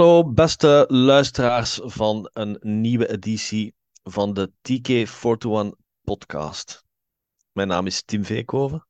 [0.00, 6.84] Hallo, beste luisteraars van een nieuwe editie van de TK41 podcast.
[7.52, 8.86] Mijn naam is Tim Veekhoven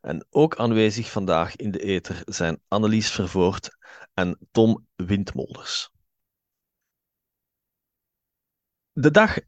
[0.00, 3.76] en ook aanwezig vandaag in de ether zijn Annelies Vervoort
[4.14, 5.90] en Tom Windmolders.
[8.92, 9.38] De dag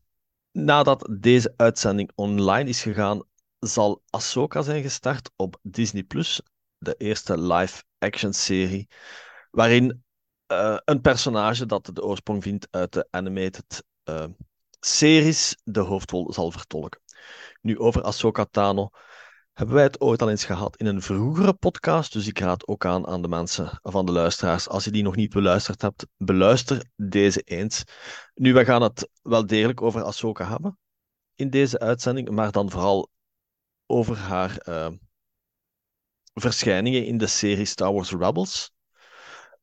[0.51, 3.23] nadat deze uitzending online is gegaan,
[3.59, 6.07] zal Ahsoka zijn gestart op Disney+,
[6.79, 8.89] de eerste live-action serie,
[9.51, 10.02] waarin
[10.53, 14.25] uh, een personage dat de oorsprong vindt uit de animated uh,
[14.81, 17.01] series de hoofdrol zal vertolken.
[17.61, 18.91] Nu, over Ahsoka Tano
[19.53, 22.85] hebben wij het ooit al eens gehad in een vroegere podcast, dus ik raad ook
[22.85, 26.85] aan aan de mensen, van de luisteraars, als je die nog niet beluisterd hebt, beluister
[26.97, 27.83] deze eens.
[28.35, 30.79] Nu, we gaan het wel degelijk over Ahsoka hebben
[31.35, 33.11] in deze uitzending, maar dan vooral
[33.87, 34.89] over haar uh,
[36.35, 38.73] verschijningen in de serie Star Wars Rebels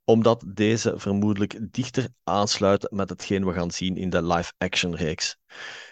[0.04, 5.38] omdat deze vermoedelijk dichter aansluiten met hetgeen we gaan zien in de live-action reeks.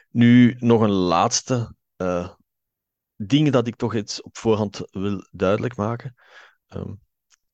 [0.10, 2.30] Nu nog een laatste uh,
[3.16, 6.16] ding dat ik toch iets op voorhand wil duidelijk maken.
[6.68, 7.02] Um,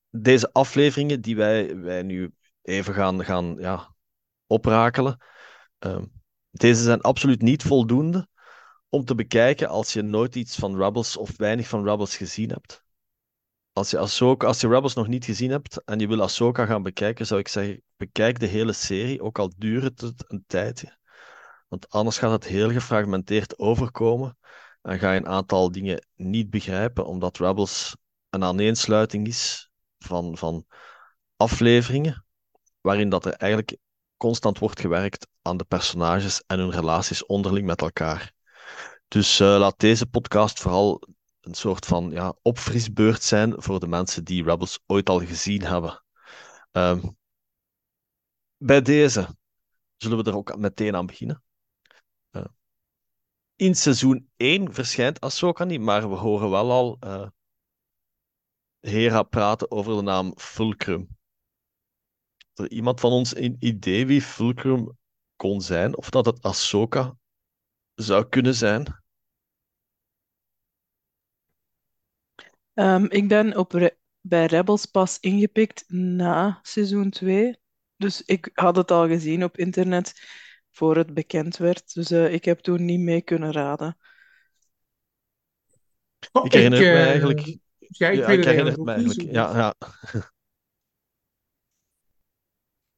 [0.09, 3.95] deze afleveringen die wij, wij nu even gaan, gaan ja,
[4.47, 5.17] oprakelen,
[5.79, 6.11] um,
[6.51, 8.27] deze zijn absoluut niet voldoende
[8.89, 12.83] om te bekijken als je nooit iets van Rebels of weinig van Rebels gezien hebt
[13.73, 16.83] als je, Ahsoka, als je Rebels nog niet gezien hebt en je wil Ahsoka gaan
[16.83, 20.97] bekijken, zou ik zeggen, bekijk de hele serie, ook al duurt het een tijdje.
[21.67, 24.37] Want anders gaat het heel gefragmenteerd overkomen
[24.81, 27.95] en ga je een aantal dingen niet begrijpen, omdat Rebels
[28.29, 30.65] een aaneensluiting is van, van
[31.35, 32.25] afleveringen,
[32.81, 33.77] waarin dat er eigenlijk
[34.17, 38.33] constant wordt gewerkt aan de personages en hun relaties onderling met elkaar.
[39.07, 41.07] Dus uh, laat deze podcast vooral
[41.45, 46.03] een soort van ja, opfrisbeurt zijn voor de mensen die Rebels ooit al gezien hebben.
[46.71, 47.17] Um,
[48.57, 49.27] bij deze
[49.97, 51.43] zullen we er ook meteen aan beginnen.
[52.31, 52.45] Uh,
[53.55, 57.27] in seizoen 1 verschijnt Ahsoka niet, maar we horen wel al uh,
[58.79, 61.07] Hera praten over de naam Fulcrum.
[62.53, 64.97] Is er iemand van ons een idee wie Fulcrum
[65.35, 65.97] kon zijn?
[65.97, 67.17] Of dat het Ahsoka
[67.93, 69.02] zou kunnen zijn?
[72.73, 77.57] Um, ik ben op Re bij Rebels pas ingepikt na seizoen 2.
[77.95, 80.13] Dus ik had het al gezien op internet
[80.71, 81.93] voor het bekend werd.
[81.93, 83.97] Dus uh, ik heb toen niet mee kunnen raden.
[86.31, 87.39] Oh, ik herinner ik, me uh, eigenlijk.
[87.77, 89.31] Ja, ik, ja, ik herinner me eigenlijk.
[89.31, 89.75] Ja, ja.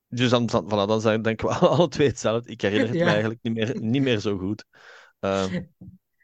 [0.07, 2.51] Dus dan, dan, voilà, dan zijn denken we alle twee hetzelfde.
[2.51, 3.03] Ik herinner het ja.
[3.03, 4.65] me eigenlijk niet meer, niet meer zo goed.
[5.19, 5.45] Uh,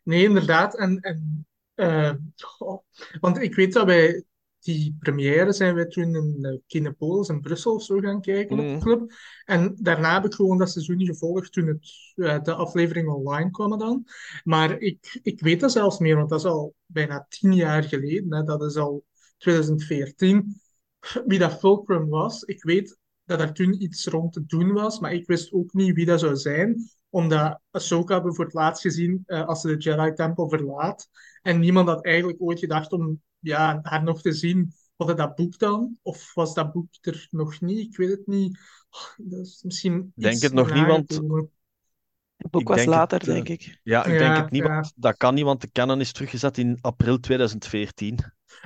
[0.03, 0.77] nee, inderdaad.
[0.77, 2.13] En, en uh,
[2.57, 2.83] oh,
[3.19, 4.23] want ik weet dat wij
[4.59, 8.65] die première zijn wij toen in uh, Kinepolis in Brussel of zo gaan kijken mm.
[8.65, 9.13] op de club.
[9.45, 13.51] En daarna heb ik gewoon dat seizoen niet gevolgd toen het, uh, de aflevering online
[13.51, 14.05] kwam dan.
[14.43, 18.33] Maar ik, ik weet dat zelfs meer, want dat is al bijna tien jaar geleden.
[18.33, 18.43] Hè.
[18.43, 19.05] Dat is al
[19.37, 20.61] 2014.
[21.25, 25.13] Wie dat Fulcrum was, ik weet dat er toen iets rond te doen was, maar
[25.13, 28.81] ik wist ook niet wie dat zou zijn omdat Ahsoka hebben we voor het laatst
[28.81, 31.09] gezien uh, als ze de Jedi-tempel verlaat.
[31.41, 34.73] En niemand had eigenlijk ooit gedacht om ja, haar nog te zien.
[34.95, 35.97] Was het dat boek dan?
[36.01, 37.79] Of was dat boek er nog niet?
[37.79, 38.59] Ik weet het niet.
[38.89, 41.21] Oh, dat is misschien denk het nog niet, want...
[42.41, 43.79] Het boek was later, het, denk ik.
[43.83, 44.91] Ja, ik ja, denk het niet, ja.
[44.95, 48.19] dat kan niet, want de canon is teruggezet in april 2014.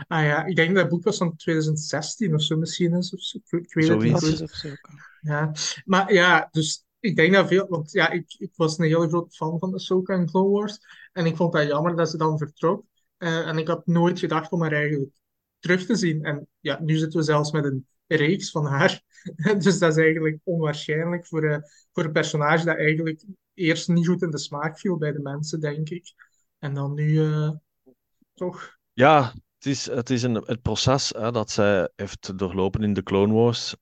[0.07, 2.93] Ah ja, ik denk dat het boek was van 2016 of zo misschien.
[2.93, 3.37] Is, of zo.
[3.57, 4.39] Ik weet Zoiets.
[4.39, 4.79] het niet.
[5.21, 5.51] Ja,
[5.85, 9.35] maar ja, dus ik denk dat veel, want ja, ik, ik was een hele groot
[9.35, 10.77] fan van de Ahsoka en Clone Wars.
[11.13, 12.83] En ik vond dat jammer dat ze dan vertrok.
[13.17, 15.11] Uh, en ik had nooit gedacht om haar eigenlijk
[15.59, 16.23] terug te zien.
[16.23, 19.01] En ja, nu zitten we zelfs met een reeks van haar.
[19.63, 21.57] dus dat is eigenlijk onwaarschijnlijk voor, uh,
[21.93, 23.23] voor een personage dat eigenlijk
[23.53, 26.13] eerst niet goed in de smaak viel bij de mensen, denk ik.
[26.59, 27.51] En dan nu uh,
[28.33, 28.77] toch.
[28.93, 33.03] Ja, het is, het is een, het proces hè, dat zij heeft doorlopen in de
[33.03, 33.75] Clone Wars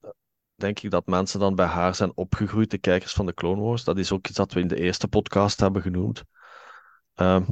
[0.63, 3.83] denk ik dat mensen dan bij haar zijn opgegroeid, de kijkers van de Clone Wars.
[3.83, 6.23] Dat is ook iets dat we in de eerste podcast hebben genoemd.
[7.15, 7.47] Uh,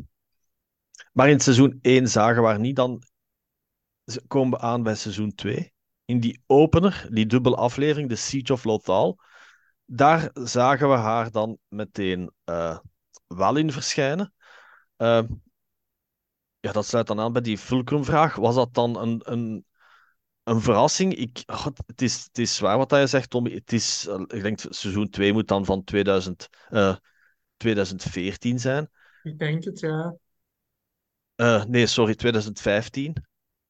[1.13, 3.03] maar in seizoen 1 zagen we haar niet, dan
[4.27, 5.73] komen we aan bij seizoen 2.
[6.05, 9.19] In die opener, die dubbele aflevering, de Siege of Lothal,
[9.85, 12.77] daar zagen we haar dan meteen uh,
[13.27, 14.33] wel in verschijnen.
[14.97, 15.21] Uh,
[16.59, 18.35] ja, dat sluit dan aan bij die Fulcrum-vraag.
[18.35, 19.65] Was dat dan een, een
[20.51, 21.15] een verrassing.
[21.15, 23.53] Ik, oh, het, is, het is zwaar wat je zegt, Tommy.
[23.53, 26.95] Het is, uh, ik denk seizoen 2 moet dan van 2000, uh,
[27.57, 28.89] 2014 zijn.
[29.23, 30.15] Ik denk het, ja.
[31.35, 33.15] Uh, nee, sorry, 2015.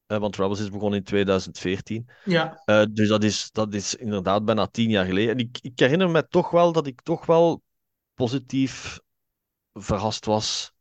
[0.06, 2.10] want Rebels is begonnen in 2014.
[2.24, 2.62] Ja.
[2.90, 5.30] Dus dat is, dat is inderdaad bijna tien jaar geleden.
[5.30, 7.62] En ik, ik herinner me toch wel dat ik toch wel
[8.14, 9.00] positief
[9.72, 10.71] verrast was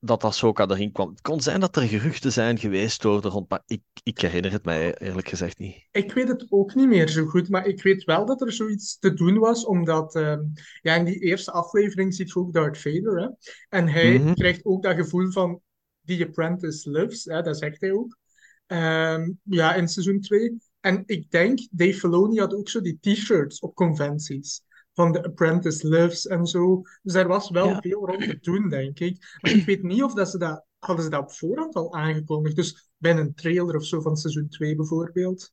[0.00, 1.10] dat Ahsoka erin kwam.
[1.10, 4.52] Het kon zijn dat er geruchten zijn geweest door de rond, maar ik, ik herinner
[4.52, 5.88] het mij eerlijk gezegd niet.
[5.90, 8.98] Ik weet het ook niet meer zo goed, maar ik weet wel dat er zoiets
[8.98, 10.38] te doen was, omdat uh,
[10.82, 13.20] ja, in die eerste aflevering ziet je ook Darth Vader.
[13.20, 13.28] Hè?
[13.68, 14.34] En hij mm-hmm.
[14.34, 15.60] krijgt ook dat gevoel van
[16.04, 17.42] The Apprentice lives, hè?
[17.42, 18.18] dat zegt hij ook.
[18.66, 20.56] Um, ja, in seizoen 2.
[20.80, 24.62] En ik denk, Dave Filoni had ook zo die t-shirts op conventies
[24.98, 26.82] van The Apprentice Lives en zo.
[27.02, 27.80] Dus er was wel ja.
[27.80, 29.38] veel rond te doen, denk ik.
[29.40, 30.66] Maar ik weet niet of dat ze dat...
[30.78, 32.56] Hadden ze dat op voorhand al aangekondigd?
[32.56, 35.52] Dus bij een trailer of zo van seizoen 2 bijvoorbeeld?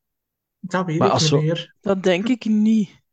[0.60, 1.76] Dat weet maar ik niet meer.
[1.82, 3.04] Dat denk ik niet.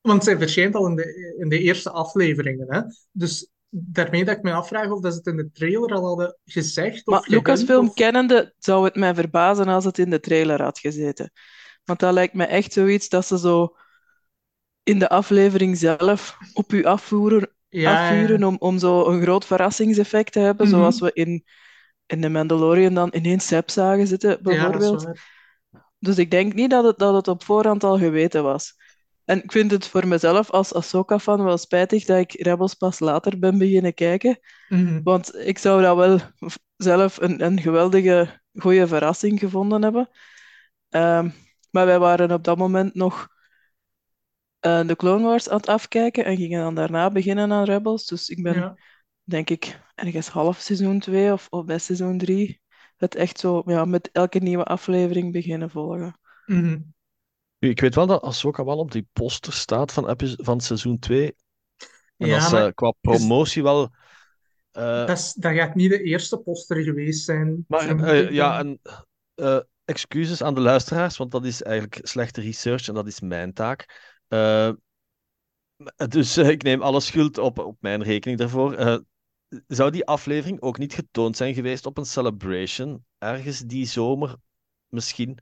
[0.00, 2.80] Want zij verschijnt al in de, in de eerste afleveringen, hè?
[3.12, 6.38] Dus daarmee dat ik me afvraag of dat ze het in de trailer al hadden
[6.44, 7.06] gezegd.
[7.06, 7.94] Maar Lucasfilm of...
[7.94, 11.30] kennende zou het mij verbazen als het in de trailer had gezeten.
[11.84, 13.76] Want dat lijkt me echt zoiets dat ze zo
[14.86, 20.32] in de aflevering zelf op u afvoeren, ja, afvuren om, om zo een groot verrassingseffect
[20.32, 20.80] te hebben, mm-hmm.
[20.80, 21.44] zoals we in,
[22.06, 25.02] in The Mandalorian dan ineens Seb zagen zitten, bijvoorbeeld.
[25.02, 25.14] Ja,
[25.98, 28.74] dus ik denk niet dat het, dat het op voorhand al geweten was.
[29.24, 33.38] En ik vind het voor mezelf als Ahsoka-fan wel spijtig dat ik Rebels pas later
[33.38, 34.38] ben beginnen kijken.
[34.68, 35.00] Mm-hmm.
[35.02, 36.18] Want ik zou dat wel
[36.76, 40.08] zelf een, een geweldige, goede verrassing gevonden hebben.
[40.90, 41.34] Um,
[41.70, 43.34] maar wij waren op dat moment nog
[44.66, 48.06] uh, de Clone Wars aan het afkijken en gingen dan daarna beginnen aan Rebels.
[48.06, 48.76] Dus ik ben, ja.
[49.22, 52.60] denk ik, ergens half seizoen 2 of, of bij seizoen 3
[52.96, 56.20] het echt zo ja, met elke nieuwe aflevering beginnen volgen.
[56.46, 56.94] Mm-hmm.
[57.58, 61.36] Ik weet wel dat Ahsoka wel op die poster staat van, van seizoen 2.
[62.16, 62.74] En ja, dat maar...
[62.74, 63.82] qua promotie wel...
[64.72, 65.06] Uh...
[65.06, 67.64] Dat, is, dat gaat niet de eerste poster geweest zijn.
[67.68, 68.80] Maar uh, ja, en
[69.34, 73.52] uh, excuses aan de luisteraars, want dat is eigenlijk slechte research en dat is mijn
[73.52, 74.14] taak.
[74.28, 74.70] Uh,
[76.08, 78.78] dus uh, ik neem alle schuld op, op mijn rekening daarvoor.
[78.78, 78.98] Uh,
[79.66, 84.36] zou die aflevering ook niet getoond zijn geweest op een celebration ergens die zomer
[84.88, 85.38] misschien?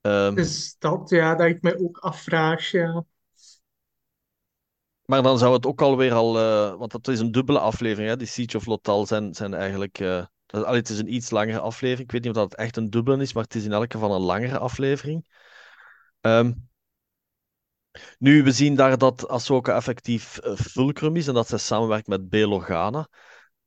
[0.00, 3.04] Um, is dat, ja, dat ik mij ook afvraag, ja.
[5.04, 6.32] Maar dan zou het ook alweer al,
[6.78, 8.16] want dat is een dubbele aflevering, hè?
[8.16, 9.98] die Siege of Lothal zijn, zijn eigenlijk.
[10.46, 12.06] Dat, allee, het is een iets langere aflevering.
[12.06, 13.92] Ik weet niet of dat het echt een dubbele is, maar het is in elk
[13.92, 15.28] geval een langere aflevering.
[16.20, 16.70] Um,
[18.18, 22.28] nu, we zien daar dat Ahsoka effectief uh, fulcrum is en dat zij samenwerkt met
[22.28, 23.08] Bail Organa.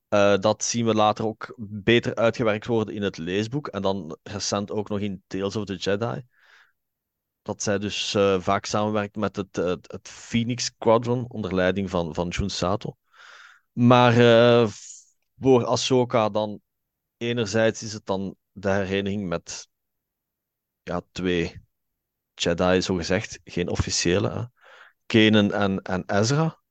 [0.09, 4.71] Uh, dat zien we later ook beter uitgewerkt worden in het leesboek en dan recent
[4.71, 6.21] ook nog in Tales of the Jedi.
[7.41, 12.13] Dat zij dus uh, vaak samenwerkt met het, het, het, Phoenix Squadron onder leiding van,
[12.13, 12.97] van Jun Sato.
[13.71, 14.13] Maar
[15.39, 16.61] voor Ahsoka dan,
[17.17, 19.67] enerzijds is het dan de hereniging met
[20.83, 21.64] ja, twee
[22.35, 24.29] Jedi, zo gezegd, geen officiële.
[24.29, 24.43] Hè?
[25.05, 26.61] Kanan en, en Ezra.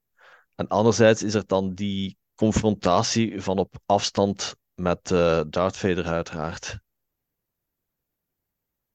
[0.55, 6.79] En anderzijds is er dan die confrontatie van op afstand met uh, Darth Vader, uiteraard.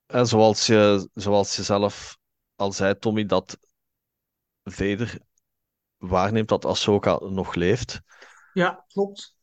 [0.06, 2.18] En zoals je, zoals je zelf
[2.56, 3.58] al zei, Tommy, dat
[4.64, 5.20] Vader
[5.98, 8.02] waarneemt dat Ahsoka nog leeft.
[8.54, 9.38] Ja, klopt.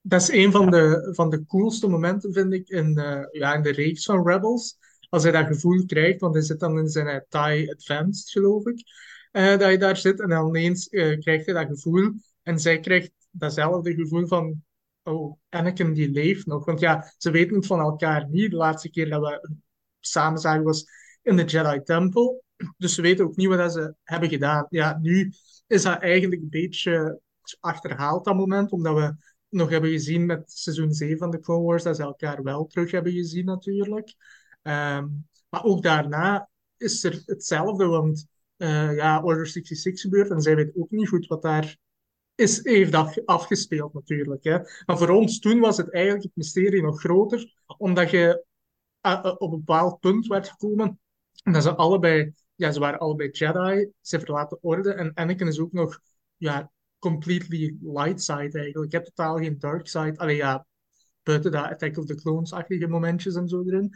[0.00, 3.62] Dat is een van, de, van de coolste momenten, vind ik, in, uh, ja, in
[3.62, 4.76] de reeks van Rebels
[5.12, 8.66] als hij dat gevoel krijgt, want hij zit dan in zijn uh, TIE Advanced, geloof
[8.66, 8.82] ik,
[9.32, 12.80] uh, dat hij daar zit en dan ineens uh, krijgt hij dat gevoel en zij
[12.80, 14.62] krijgt datzelfde gevoel van
[15.02, 16.64] oh, Anakin die leeft nog.
[16.64, 18.50] Want ja, ze weten het van elkaar niet.
[18.50, 19.48] De laatste keer dat we
[20.00, 20.84] samen zagen was
[21.22, 22.42] in de Jedi Temple.
[22.76, 24.66] Dus ze weten ook niet wat ze hebben gedaan.
[24.68, 25.32] Ja, nu
[25.66, 27.20] is dat eigenlijk een beetje
[27.60, 29.14] achterhaald, dat moment, omdat we
[29.48, 32.90] nog hebben gezien met seizoen 7 van de Clone Wars, dat ze elkaar wel terug
[32.90, 34.14] hebben gezien natuurlijk.
[34.62, 38.26] Um, maar ook daarna is er hetzelfde, want
[38.56, 41.76] uh, ja, Order 66 gebeurt en zij weet ook niet goed wat daar
[42.34, 44.44] is, heeft af, afgespeeld natuurlijk.
[44.44, 44.58] Hè.
[44.86, 48.44] Maar voor ons toen was het eigenlijk het mysterie nog groter, omdat je
[49.06, 51.00] uh, op een bepaald punt werd gekomen
[51.42, 55.60] en dat ze allebei, ja, ze waren allebei Jedi, ze verlaten orde en Anakin is
[55.60, 56.00] ook nog,
[56.36, 58.92] ja, completely light side eigenlijk.
[58.92, 60.16] Je hebt totaal geen dark side.
[60.16, 60.66] Allee, ja,
[61.22, 63.94] buiten dat Attack of the Clones-achtige momentjes en zo erin.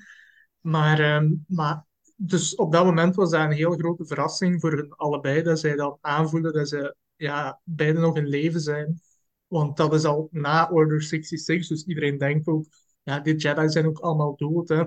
[0.66, 1.84] Maar, ehm, maar
[2.16, 5.76] dus op dat moment was dat een heel grote verrassing voor hun allebei, dat zij
[5.76, 9.00] dan aanvoelen dat ze ja, beide nog in leven zijn.
[9.46, 12.66] Want dat is al na Order 66, dus iedereen denkt ook,
[13.02, 14.68] ja, die Jedi zijn ook allemaal dood.
[14.68, 14.84] Hè.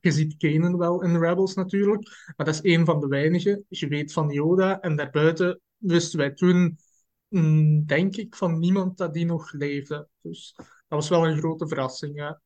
[0.00, 3.64] Je ziet Kanan wel in Rebels natuurlijk, maar dat is een van de weinigen.
[3.68, 6.78] Je weet van Yoda en daarbuiten wisten wij toen
[7.28, 10.08] mm, denk ik, van niemand dat die nog leefde.
[10.20, 12.36] Dus dat was wel een grote verrassing.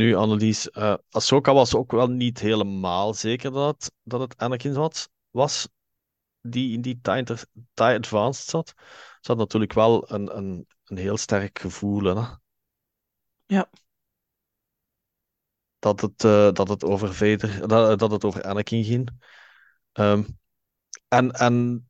[0.00, 4.72] Nu, Annelies, uh, Ahsoka was ook wel niet helemaal zeker dat het, dat het Anakin
[4.72, 5.68] was, was
[6.40, 7.36] die in die TIE,
[7.74, 8.74] Advanced zat.
[9.20, 12.22] Ze had natuurlijk wel een, een, een heel sterk gevoel, hè?
[13.46, 13.70] Ja.
[15.78, 19.10] Dat het, uh, dat het over Vader, dat, dat het over Anakin ging.
[19.92, 20.38] Um,
[21.08, 21.88] en, en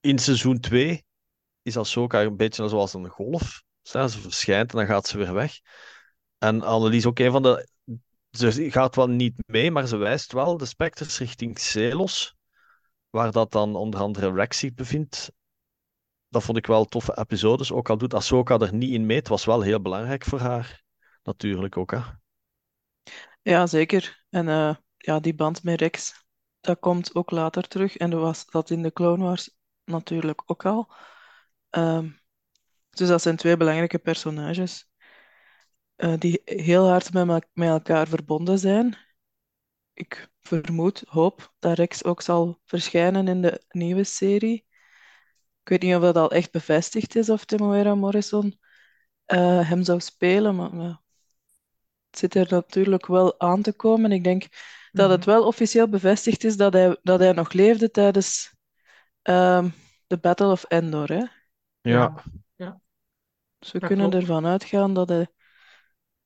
[0.00, 1.04] in seizoen 2
[1.62, 3.62] is Ahsoka een beetje zoals een golf.
[3.82, 5.60] Ze verschijnt en dan gaat ze weer weg.
[6.40, 7.68] En Annelies ook een van de.
[8.30, 12.36] Ze gaat wel niet mee, maar ze wijst wel de specters richting Celos,
[13.10, 15.32] waar dat dan onder andere Rex zich bevindt.
[16.28, 17.72] Dat vond ik wel toffe episodes.
[17.72, 20.82] Ook al doet Ahsoka er niet in mee, het was wel heel belangrijk voor haar.
[21.22, 22.00] Natuurlijk ook, hè.
[23.42, 24.24] Ja, zeker.
[24.28, 26.24] En uh, ja, die band met Rex,
[26.60, 27.96] dat komt ook later terug.
[27.96, 29.50] En dat was dat in de Clone Wars
[29.84, 30.92] natuurlijk ook al.
[31.70, 32.20] Um,
[32.90, 34.89] dus dat zijn twee belangrijke personages.
[36.00, 38.96] Uh, die heel hard met, met elkaar verbonden zijn.
[39.92, 44.66] Ik vermoed, hoop dat Rex ook zal verschijnen in de nieuwe serie.
[45.62, 48.60] Ik weet niet of dat al echt bevestigd is of Temuera Morrison
[49.26, 50.96] uh, hem zou spelen, maar uh,
[52.10, 54.12] het zit er natuurlijk wel aan te komen.
[54.12, 54.46] Ik denk
[54.92, 55.28] dat het mhm.
[55.28, 58.54] wel officieel bevestigd is dat hij, dat hij nog leefde tijdens
[60.06, 61.08] de Battle of Endor.
[61.08, 61.24] Hè?
[61.80, 62.22] Ja.
[62.56, 62.80] ja.
[63.58, 65.28] Dus we kunnen ervan uitgaan dat hij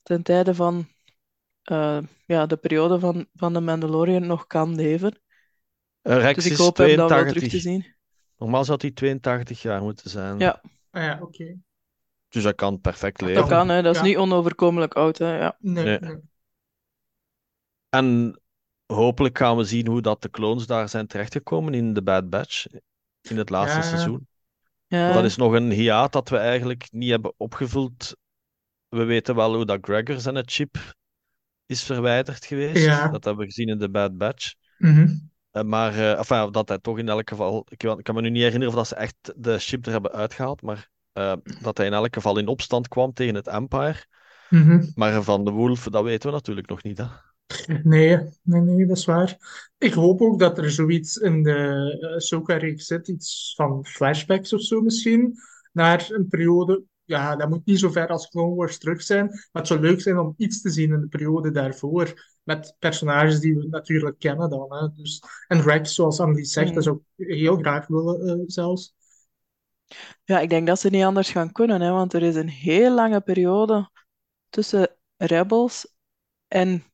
[0.04, 0.86] ten tijde van
[1.70, 5.20] uh, ja, de periode van, van de Mandalorian nog kan leven.
[6.02, 7.94] Uh, Rex dus ik hoop is hem dan wel terug te zien.
[8.36, 10.38] Normaal zou hij 82 jaar moeten zijn.
[10.38, 10.62] Ja.
[10.90, 11.56] Ah, ja, oké.
[12.28, 13.40] Dus hij kan perfect leven.
[13.40, 13.82] Dat kan, hè.
[13.82, 15.18] dat is niet onoverkomelijk oud.
[15.18, 15.36] Hè.
[15.38, 15.56] Ja.
[15.58, 16.20] Nee, nee.
[17.88, 18.40] En
[18.86, 22.66] hopelijk gaan we zien hoe dat de clones daar zijn terechtgekomen in de Bad Batch.
[23.20, 23.84] In het laatste ja.
[23.84, 24.28] seizoen.
[24.86, 25.12] Ja.
[25.12, 28.16] Dat is nog een hiaat dat we eigenlijk niet hebben opgevuld
[28.94, 30.94] we weten wel hoe dat Gregor zijn chip
[31.66, 32.84] is verwijderd geweest.
[32.84, 33.08] Ja.
[33.08, 34.54] Dat hebben we gezien in de Bad Batch.
[34.78, 35.32] Mm
[35.62, 37.66] maar uh, enfin, dat hij toch in elk geval.
[37.68, 39.92] Ik kan, ik kan me nu niet herinneren of dat ze echt de chip er
[39.92, 40.62] hebben uitgehaald.
[40.62, 44.04] Maar uh, dat hij in elk geval in opstand kwam tegen het Empire.
[44.48, 44.92] -hmm.
[44.94, 46.98] Maar van de Wolf, dat weten we natuurlijk nog niet.
[46.98, 47.04] Hè?
[47.82, 49.36] Nee, nee, nee, dat is waar.
[49.78, 53.08] Ik hoop ook dat er zoiets in de Soka-reeks zit.
[53.08, 55.34] Iets van flashbacks of zo misschien.
[55.72, 59.26] Naar een periode ja, dat moet niet zo ver als Clone Wars terug zijn.
[59.26, 62.32] Maar het zou leuk zijn om iets te zien in de periode daarvoor.
[62.42, 64.74] Met personages die we natuurlijk kennen dan.
[64.74, 64.88] Hè.
[64.92, 66.74] Dus, en Rex, zoals Annelies zegt, Mm.
[66.74, 68.94] dat zou ik heel graag willen uh, zelfs.
[70.24, 72.94] Ja, ik denk dat ze niet anders gaan kunnen, hè, want er is een heel
[72.94, 73.90] lange periode
[74.48, 75.94] tussen Rebels
[76.48, 76.84] en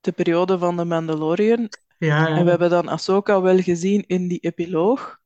[0.00, 1.68] de periode van de Mandalorian.
[1.98, 2.36] Ja, ja.
[2.36, 5.20] En we hebben dan Ahsoka wel gezien in die epiloog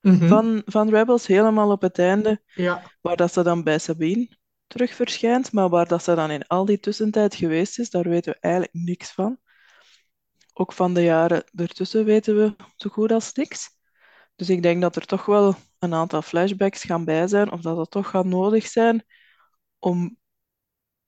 [0.00, 0.28] Mhm.
[0.28, 4.36] van, van Rebels, helemaal op het einde, Ja, waar dat ze dan bij Sabine
[4.66, 8.32] terug verschijnt, maar waar dat ze dan in al die tussentijd geweest is, daar weten
[8.32, 9.38] we eigenlijk niks van.
[10.52, 13.68] Ook van de jaren ertussen weten we zo goed als niks.
[14.36, 17.76] Dus ik denk dat er toch wel een aantal flashbacks gaan bij zijn, of dat
[17.76, 19.04] dat toch gaat nodig zijn
[19.78, 20.16] om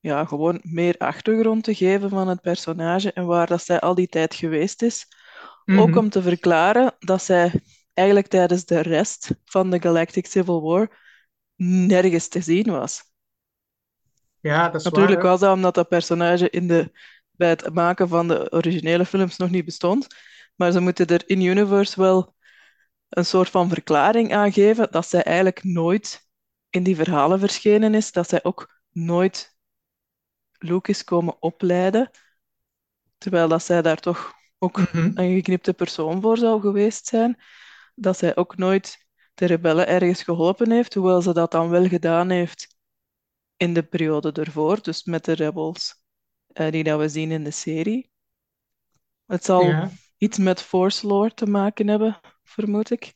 [0.00, 4.08] ja, gewoon meer achtergrond te geven van het personage en waar dat zij al die
[4.08, 5.06] tijd geweest is.
[5.66, 5.98] Ook Mhm.
[5.98, 7.52] om te verklaren dat zij
[8.00, 10.98] eigenlijk tijdens de rest van de Galactic Civil War
[11.56, 13.02] nergens te zien was.
[14.40, 15.22] ja, dat is Natuurlijk waar.
[15.22, 16.92] was dat omdat dat personage in de,
[17.30, 20.06] bij het maken van de originele films nog niet bestond.
[20.56, 22.34] Maar ze moeten er in universe wel
[23.08, 26.28] een soort van verklaring aan geven dat zij eigenlijk nooit
[26.70, 28.12] in die verhalen verschenen is.
[28.12, 29.56] Dat zij ook nooit
[30.58, 32.10] Luke is komen opleiden.
[33.18, 35.10] Terwijl dat zij daar toch ook Mhm.
[35.14, 37.38] een geknipte persoon voor zou geweest zijn.
[37.94, 42.30] Dat zij ook nooit de rebellen ergens geholpen heeft, hoewel ze dat dan wel gedaan
[42.30, 42.76] heeft
[43.56, 45.94] in de periode ervoor, dus met de rebels
[46.46, 48.10] eh, die dat we zien in de serie.
[49.26, 53.12] Het zal Ja, iets met Force lore te maken hebben, vermoed ik.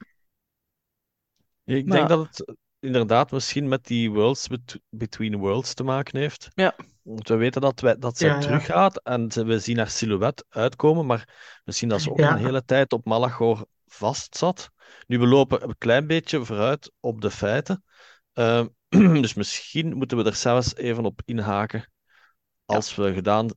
[1.65, 6.19] Ik Maar- denk dat het inderdaad misschien met die Worlds bet- Between Worlds te maken
[6.19, 6.49] heeft.
[6.55, 6.77] Ja.
[7.03, 8.41] Want we weten dat, wij, dat zij Ja, ja.
[8.41, 12.33] teruggaat en ze- we zien haar silhouet uitkomen, maar misschien dat ze ook Ja.
[12.33, 14.71] een hele tijd op Malachor vast zat.
[15.07, 17.85] Nu, we lopen een klein beetje vooruit op de feiten.
[18.33, 18.67] Ehm,
[19.23, 21.93] dus misschien moeten we er zelfs even op inhaken
[22.65, 23.49] als we gedaan,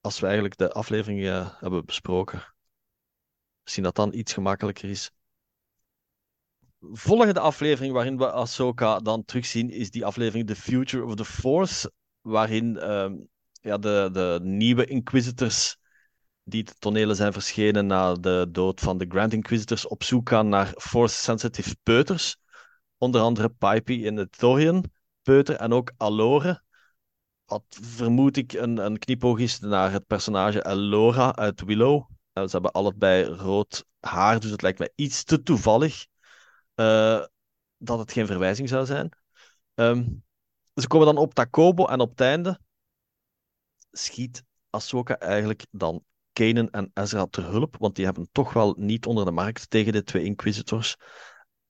[0.00, 2.54] als we eigenlijk de aflevering eh, hebben besproken.
[3.62, 5.10] Misschien dat dan iets gemakkelijker is.
[6.80, 11.92] Volgende aflevering waarin we Ahsoka dan terugzien, is die aflevering The Future of the Force,
[12.20, 13.16] waarin ehm,
[13.60, 15.78] ja, de, de nieuwe Inquisitors
[16.48, 20.48] die de tonelen zijn verschenen na de dood van de Grand Inquisitors, op zoek gaan
[20.48, 22.36] naar Force-sensitive peuters.
[22.98, 24.84] Onder andere Pipey in de Thorian
[25.22, 26.62] peuter en ook Alore.
[27.44, 32.10] Wat vermoed ik een, een knipoog is naar het personage Alora uit Willow.
[32.34, 36.06] Uh, ze hebben allebei rood haar, dus het lijkt mij iets te toevallig
[36.74, 37.24] uh,
[37.76, 39.16] dat het geen verwijzing zou zijn.
[39.74, 40.24] Um,
[40.74, 42.60] ze komen dan op Takobo en op het einde
[43.90, 46.04] schiet Ahsoka eigenlijk dan
[46.36, 49.92] Kanan en Ezra ter hulp, want die hebben toch wel niet onder de markt tegen
[49.92, 50.96] de twee Inquisitors.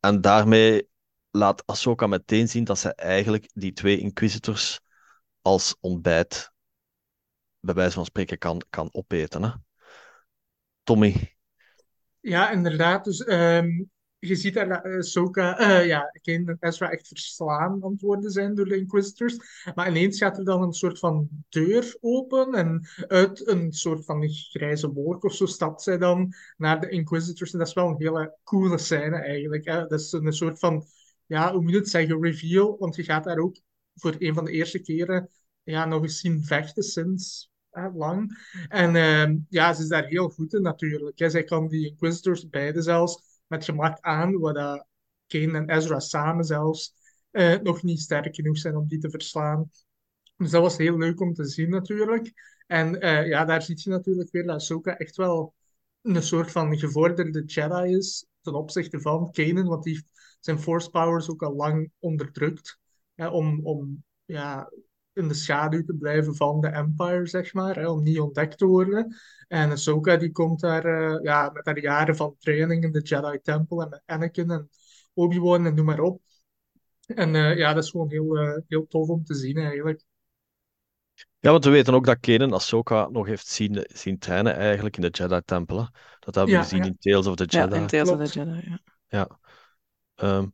[0.01, 0.89] En daarmee
[1.31, 4.81] laat Ahsoka meteen zien dat ze eigenlijk die twee Inquisitors
[5.43, 6.53] als ontbijt,
[7.61, 9.43] bij wijze van spreken, kan, kan opeten.
[9.43, 9.51] Hè?
[10.83, 11.37] Tommy.
[12.21, 13.05] Ja, inderdaad.
[13.05, 13.91] Dus um,
[14.29, 18.77] je ziet daar dat Ahsoka, uh, ja, en Ezra echt verslaan worden zijn door de
[18.77, 19.37] Inquisitors.
[19.75, 24.29] Maar ineens gaat er dan een soort van deur open en uit een soort van
[24.29, 27.53] grijze wolk of zo stapt zij dan naar de Inquisitors.
[27.53, 29.65] En dat is wel een hele coole scène eigenlijk.
[29.65, 30.85] Dat is een soort van,
[31.27, 32.77] ja, hoe moet je het zeggen, reveal.
[32.79, 33.57] Want je gaat daar ook
[33.95, 35.31] voor een van de eerste keren
[35.63, 37.51] ja, nog eens zien vechten sinds
[37.95, 38.39] lang.
[38.69, 41.31] En uh, ja, ze is daar heel goed in natuurlijk.
[41.31, 44.87] Zij kan die Inquisitors beide zelfs met gemak aan, waar dat
[45.27, 46.95] Kane en Ezra samen zelfs
[47.31, 49.71] uh, nog niet sterk genoeg zijn om die te verslaan.
[50.37, 52.33] Dus dat was heel leuk om te zien natuurlijk.
[52.67, 55.55] En uh, ja, daar zie je natuurlijk weer dat Ahsoka echt wel
[56.03, 60.91] een soort van gevorderde Jedi is ten opzichte van Kanan, want die heeft zijn force
[60.91, 62.79] powers ook al lang onderdrukt.
[63.17, 64.71] Om, om ja,
[65.17, 68.67] in de schaduw te blijven van de Empire, zeg maar, hè, om niet ontdekt te
[68.67, 69.17] worden.
[69.49, 73.41] En Ahsoka die komt daar uh, ja, met haar jaren van training in de Jedi
[73.43, 74.69] Temple en met Anakin en
[75.15, 76.21] Obi-Wan en noem maar op.
[77.07, 80.03] En uh, ja, dat is gewoon heel, uh, heel tof om te zien eigenlijk.
[81.39, 85.03] Ja, want we weten ook dat Kanan Ahsoka nog heeft zien, zien trainen eigenlijk in
[85.03, 85.91] de Jedi Temple.
[86.21, 86.85] Dat hebben we Ja, gezien ja.
[86.85, 87.75] in Tales of the Jedi.
[87.75, 88.81] Ja, in Tales of the Jedi, ja.
[89.09, 89.39] Ja.
[90.15, 90.47] Ehm,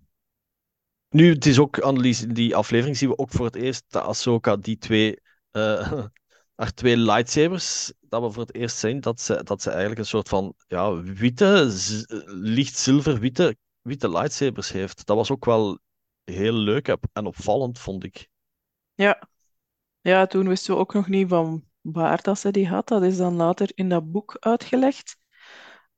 [1.12, 4.03] nu, het is ook, Annelies, in die aflevering zien we ook voor het eerst dat
[4.03, 5.20] Ahsoka die twee,
[5.51, 5.92] eh,
[6.57, 10.07] haar twee lightsabers, dat we voor het eerst zien dat ze, dat ze eigenlijk een
[10.07, 11.70] soort van ja, witte,
[12.27, 15.07] licht zilver witte, lightsabers heeft.
[15.07, 15.79] Dat was ook wel
[16.25, 18.29] heel leuk en en opvallend, vond ik.
[18.94, 19.29] Ja.
[20.01, 22.88] Ja, toen wisten we ook nog niet van waar dat ze die had.
[22.88, 25.16] Dat is dan later in dat boek uitgelegd.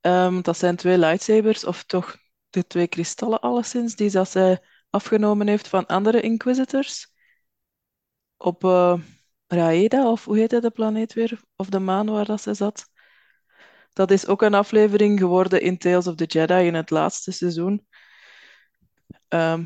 [0.01, 2.17] Ehm, dat zijn twee lightsabers, of toch
[2.51, 4.63] de twee kristallen alleszins, die dat zij
[4.95, 7.13] afgenomen heeft van andere Inquisitors.
[8.37, 8.99] Op eh
[9.47, 11.41] Raeda, of hoe heette de planeet weer?
[11.57, 12.87] Of de maan waar dat ze zat.
[13.93, 17.87] Dat is ook een aflevering geworden in Tales of the Jedi in het laatste seizoen.
[19.29, 19.65] Ehm,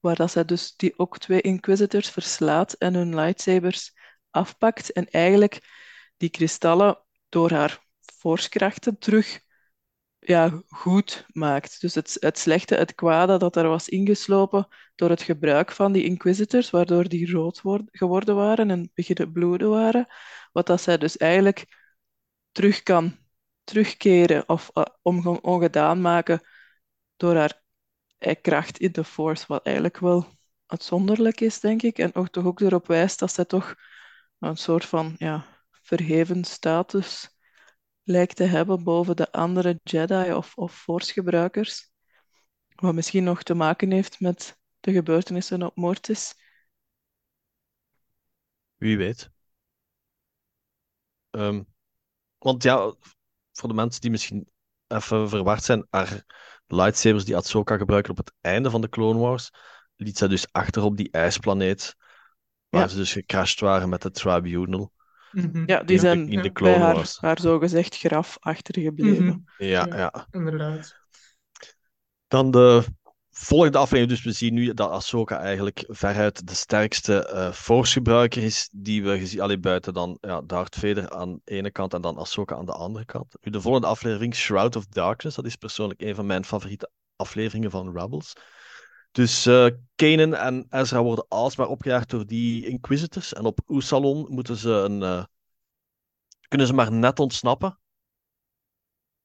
[0.00, 3.92] waar dat zij dus die ook twee Inquisitors verslaat en hun lightsabers
[4.30, 4.92] afpakt.
[4.92, 5.60] En eigenlijk
[6.16, 7.84] die kristallen door haar
[8.18, 9.40] forcekrachten terug
[10.20, 11.80] ja, goed maakt.
[11.80, 16.04] Dus het, het slechte, het kwade dat er was ingeslopen door het gebruik van die
[16.04, 20.06] Inquisitors, waardoor die rood word- geworden waren en beginnen bloeden waren.
[20.52, 21.66] Wat dat zij dus eigenlijk
[22.52, 23.18] terug kan
[23.64, 26.40] terugkeren of uh, onge- ongedaan maken
[27.16, 27.62] door haar
[28.18, 30.26] eh, kracht in de Force, wat eigenlijk wel
[30.66, 31.98] uitzonderlijk is, denk ik.
[31.98, 33.74] En ook toch ook erop wijst dat zij toch
[34.38, 37.30] een soort van ja, verheven status
[38.10, 41.90] lijkt te hebben boven de andere Jedi of, of Force-gebruikers.
[42.74, 46.34] Wat misschien nog te maken heeft met de gebeurtenissen op Mortis.
[48.78, 49.30] Wie weet.
[51.30, 51.62] Ehm,
[52.38, 52.94] want ja,
[53.52, 54.48] voor de mensen die misschien
[54.88, 56.24] even verward zijn, haar
[56.66, 59.50] lightsabers die Ahsoka gebruiken op het einde van de Clone Wars,
[59.96, 61.96] liet zij dus achter op die ijsplaneet,
[62.68, 62.88] waar Ja.
[62.88, 64.92] ze dus gecrashed waren met de Tribunal
[65.32, 65.62] Mhm.
[65.66, 69.24] Ja, die in de, zijn in de ja, bij haar, haar zogezegd graf achtergebleven.
[69.24, 69.66] Mhm.
[69.66, 69.96] Ja, Ja.
[69.96, 70.26] ja.
[70.30, 70.98] Inderdaad.
[72.28, 72.84] Dan de
[73.30, 74.08] volgende aflevering.
[74.08, 79.18] Dus we zien nu dat Ahsoka eigenlijk veruit de sterkste eh Force-gebruiker is die we
[79.18, 82.66] gezien, alleen buiten dan ja, Darth Vader aan de ene kant en dan Ahsoka aan
[82.66, 83.36] de andere kant.
[83.40, 87.70] Nu, de volgende aflevering, Shroud of Darkness, dat is persoonlijk een van mijn favoriete afleveringen
[87.70, 88.32] van Rebels.
[89.10, 94.56] Dus eh Kanan en Ezra worden alsmaar opgejaagd door die Inquisitors en op Oesalon moeten
[94.56, 95.24] ze een, eh,
[96.48, 97.78] kunnen ze maar net ontsnappen.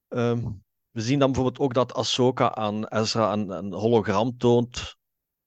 [0.08, 0.52] Ehm,
[0.92, 4.96] we zien dan bijvoorbeeld ook dat Ahsoka aan Ezra een, hologram toont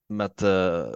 [0.06, 0.92] met, eh,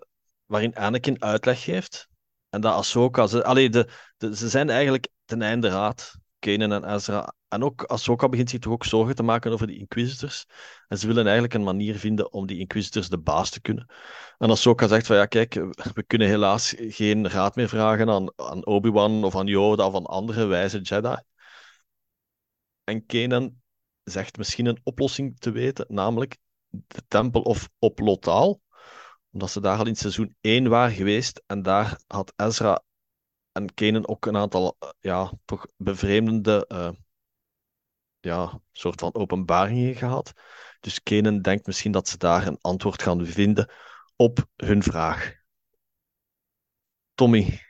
[0.47, 2.09] waarin Anakin uitleg geeft.
[2.49, 3.27] En dat Ahsoka...
[3.27, 3.69] Ze,
[4.17, 7.35] de, ze zijn eigenlijk ten einde raad, Kanan en Ezra.
[7.49, 10.47] En ook Ahsoka begint zich toch ook zorgen te maken over die Inquisitors.
[10.89, 13.87] En ze willen eigenlijk een manier vinden om die Inquisitors de baas te kunnen.
[14.39, 15.55] En Ahsoka zegt van ja, kijk,
[15.95, 20.07] we kunnen helaas geen raad meer vragen aan, aan Obi-Wan of aan Yoda of aan
[20.07, 21.17] andere wijze Jedi.
[22.85, 23.61] En Kanan
[24.05, 26.37] zegt misschien een oplossing te weten, namelijk
[26.69, 28.61] de tempel of op Lothal.
[29.33, 31.43] Omdat ze daar al in seizoen 1 waren geweest.
[31.47, 32.83] En daar had Ezra
[33.53, 36.91] en Kanan ook een aantal eh, ja, toch bevreemdende uh,
[38.21, 40.33] ja, soort van openbaringen gehad.
[40.81, 43.71] Dus Kanan denkt misschien dat ze daar een antwoord gaan vinden
[44.17, 45.35] op hun vraag.
[47.15, 47.61] Tommy.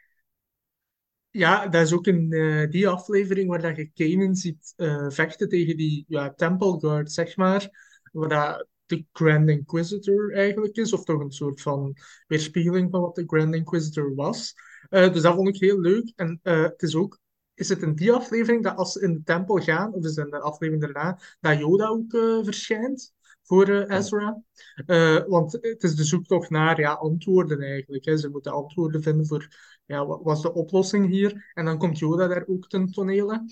[1.31, 4.75] Ja, dat is ook in uh, die aflevering waar dat je Kanan ziet
[5.09, 7.91] vechten tegen die ja, Temple Guard, zeg maar.
[8.13, 13.25] Waar de Grand Inquisitor eigenlijk is, of toch een soort van weerspiegeling van wat de
[13.27, 14.55] Grand Inquisitor was.
[14.93, 16.13] Uh, dus dat vond ik heel leuk.
[16.17, 17.21] En het is ook
[17.55, 20.25] is het in die aflevering dat als ze in de tempel gaan, of is het
[20.25, 24.43] in de aflevering daarna, dat Yoda ook uh, verschijnt voor Ezra.
[25.27, 28.05] Want het is de zoektocht naar ja, antwoorden eigenlijk.
[28.05, 28.17] Hè.
[28.17, 29.49] Ze moeten antwoorden vinden voor
[29.85, 31.51] ja, wat was de oplossing hier.
[31.55, 33.45] En dan komt Yoda daar ook ten tonele.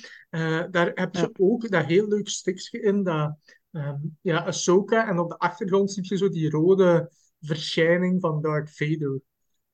[0.71, 1.31] daar heb je ja.
[1.37, 3.37] ook dat heel leuk stukje in, dat
[3.71, 8.71] um, ja, Ahsoka, en op de achtergrond zie je zo die rode verschijning van Darth
[8.71, 9.21] Vader.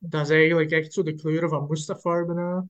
[0.09, 2.67] Dat is eigenlijk echt zo de kleuren van Mustafar bijna.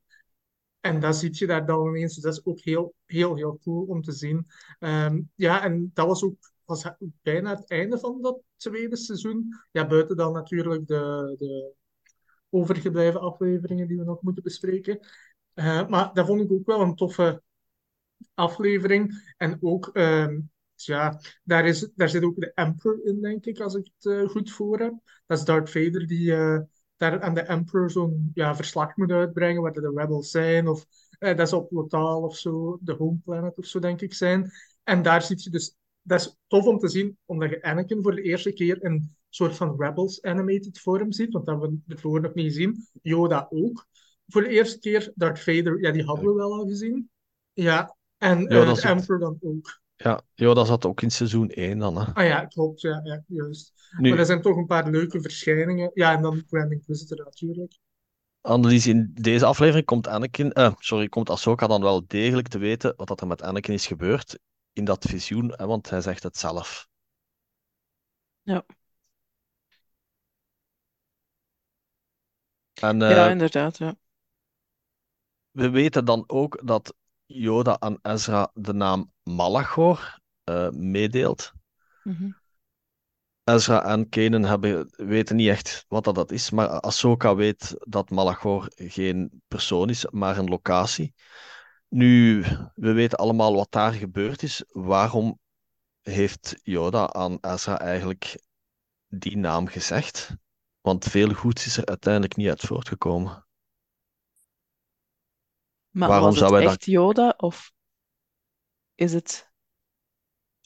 [0.80, 2.14] En dat zie je daar dan ineens.
[2.14, 4.46] Dus dat is ook heel, heel, heel cool om te zien.
[4.78, 6.90] Um, ja, en dat was ook was
[7.22, 9.48] bijna het einde van dat tweede seizoen.
[9.72, 11.72] Ja, buiten dan natuurlijk de, de
[12.50, 14.98] overgebleven afleveringen die we nog moeten bespreken.
[15.54, 17.42] Uh, maar dat vond ik ook wel een toffe
[18.34, 19.34] aflevering.
[19.36, 23.74] En ook, um, ja, daar, is, daar zit ook de Emperor in, denk ik, als
[23.74, 24.94] ik het uh, goed voor heb.
[25.26, 26.34] Dat is Darth Vader die...
[26.96, 30.68] Daar aan de Emperor zo'n ja, verslag moet uitbrengen waar de rebels zijn.
[30.68, 30.86] Of
[31.18, 34.50] eh, dat is op Lothal of zo, de home planet of zo, denk ik, zijn.
[34.84, 35.74] En daar zit je dus...
[36.02, 39.16] Dat is tof om te zien, omdat je Anakin voor de eerste keer in een
[39.28, 41.32] soort van Rebels animated vorm ziet.
[41.32, 42.86] Want dat hebben we ervoor nog niet gezien.
[43.02, 43.86] Yoda ook.
[44.26, 47.10] Voor de eerste keer Darth Vader, ja, die hadden we wel al gezien.
[47.52, 49.80] Ja, en uh, de Emperor dan ook.
[49.96, 51.96] Ja, ja, dat zat ook in seizoen 1 dan.
[51.96, 52.12] Hè.
[52.12, 52.80] Ah ja, klopt.
[52.80, 53.72] Ja, ja juist.
[53.98, 55.90] Nu, maar er zijn toch een paar leuke verschijningen.
[55.94, 57.78] Ja, en dan Grand Inquisitor natuurlijk.
[58.40, 62.94] Annelies, in deze aflevering komt Anakin, uh, sorry, komt Ahsoka dan wel degelijk te weten
[62.96, 64.38] wat dat er met Anakin is gebeurd
[64.72, 66.88] in dat visioen, hè, want hij zegt het zelf.
[68.42, 68.64] Ja.
[72.74, 73.96] En, uh, ja, inderdaad, ja.
[75.50, 76.94] We weten dan ook dat
[77.26, 81.52] Yoda aan Ezra de naam Malachor uh, meedeelt.
[82.02, 82.36] Mm -hmm.
[83.44, 88.10] Ezra en Kanan hebben, weten niet echt wat dat, dat is, maar Ahsoka weet dat
[88.10, 91.14] Malachor geen persoon is, maar een locatie.
[91.88, 94.64] Nu, we weten allemaal wat daar gebeurd is.
[94.68, 95.38] Waarom
[96.02, 98.40] heeft Yoda aan Ezra eigenlijk
[99.06, 100.36] die naam gezegd?
[100.80, 103.45] Want veel goeds is er uiteindelijk niet uit voortgekomen.
[105.96, 106.84] Maar Waarom was het zou echt dat...
[106.84, 107.72] Yoda of
[108.94, 109.52] is het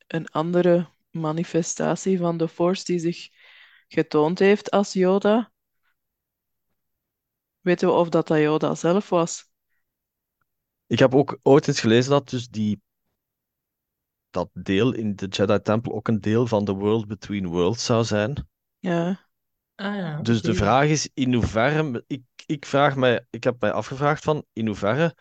[0.06, 3.28] een andere manifestatie van de Force die zich
[3.88, 5.52] getoond heeft als Yoda?
[7.60, 9.50] Weten we of dat, dat Yoda zelf was?
[10.86, 12.82] Ik heb ook ooit eens gelezen dat dus die,
[14.30, 18.04] dat deel in de Jedi Temple ook een deel van The World Between Worlds zou
[18.04, 18.48] zijn.
[18.78, 19.28] Ja.
[19.74, 22.04] Ah, ja dus de vraag is in hoeverre.
[22.06, 25.16] Ik, ik, vraag mij, ik heb mij afgevraagd van in hoeverre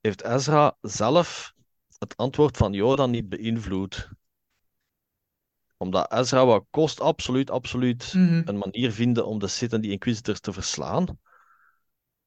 [0.00, 1.52] heeft Ezra zelf
[1.98, 4.08] het antwoord van Yoda niet beïnvloed?
[5.76, 8.42] Omdat Ezra wat kost absoluut, absoluut mm -hmm.
[8.44, 11.18] een manier vinden om de Sith en die Inquisitors te verslaan.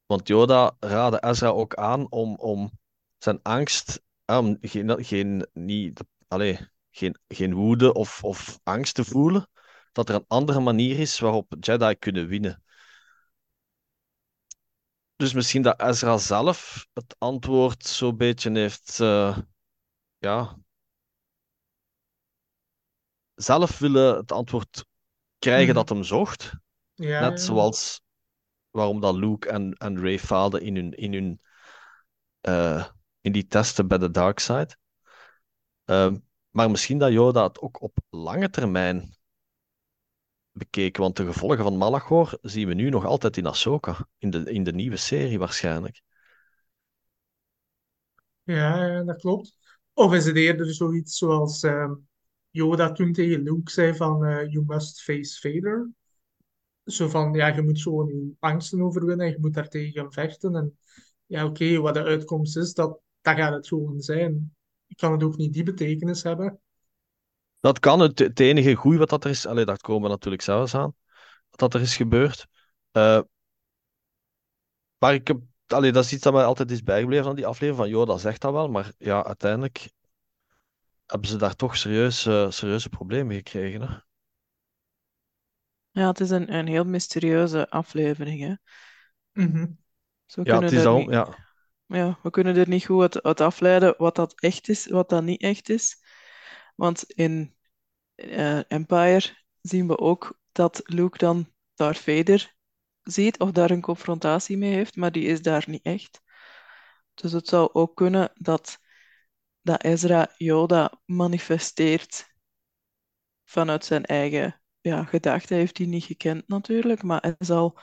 [0.06, 2.70] Want Yoda raadde Ezra ook aan om, om
[3.18, 9.48] zijn angst, um, geen, geen, niet, allez, geen, geen woede of, of angst te voelen,
[9.92, 12.64] dat er een andere manier is waarop Jedi kunnen winnen.
[15.16, 19.38] Dus misschien dat Ezra zelf het antwoord zo'n beetje heeft, uh,
[20.18, 20.58] ja,
[23.34, 24.84] zelf willen het antwoord
[25.38, 26.52] krijgen dat hem zocht.
[26.94, 27.44] Ja, Net ja.
[27.44, 28.02] zoals
[28.70, 31.40] waarom dat Luke en, en Ray faalden in hun, in hun
[32.48, 32.86] uh,
[33.20, 34.76] in die testen bij de dark side.
[35.84, 36.14] Uh,
[36.50, 39.16] maar misschien dat Yoda het ook op lange termijn
[40.56, 44.52] bekeken, want de gevolgen van Malachor zien we nu nog altijd in Ahsoka, in de,
[44.52, 46.02] in de nieuwe serie waarschijnlijk.
[48.42, 49.56] Ja, dat klopt.
[49.92, 51.92] Of is het eerder zoiets zoals uh,
[52.50, 55.90] Yoda toen tegen Luke zei van uh, you must face Vader?
[56.84, 60.54] Zo van, ja, je moet gewoon je angsten overwinnen en je moet daar tegen vechten.
[60.54, 60.78] En
[61.26, 64.56] ja, oké, wat de uitkomst is, dat, dat gaat het gewoon zijn.
[64.94, 66.60] Kan het ook niet die betekenis hebben?
[67.60, 68.00] Dat kan.
[68.00, 70.94] Het, het enige goeie wat dat er is, allee, dat komen we natuurlijk zelfs aan,
[71.50, 72.46] wat dat er is gebeurd.
[72.92, 73.20] Uh,
[74.98, 77.76] maar ik heb, allee, dat is iets dat mij altijd is bijgebleven van die aflevering,
[77.76, 79.90] van joh, dat zegt dat wel, maar ja, uiteindelijk
[81.06, 83.80] hebben ze daar toch serieus, eh, serieuze problemen gekregen.
[83.82, 83.94] Hè?
[85.90, 88.54] Ja, het is een, een heel mysterieuze aflevering, hè.
[89.42, 89.66] Mhm.
[90.26, 91.28] Zo Ja, het is daarom, niet, ja.
[91.86, 95.22] ja, we kunnen er niet goed uit, uit afleiden wat dat echt is, wat dat
[95.22, 96.04] niet echt is.
[96.76, 97.56] Want in
[98.14, 102.54] eh, Empire zien we ook dat Luke dan Darth Vader
[103.02, 106.20] ziet of daar een confrontatie mee heeft, maar die is daar niet echt.
[107.14, 108.78] Dus het zou ook kunnen dat,
[109.60, 112.34] dat Ezra Yoda manifesteert
[113.44, 115.48] vanuit zijn eigen ja, gedachten.
[115.48, 117.78] Hij heeft die niet gekend natuurlijk, maar hij zal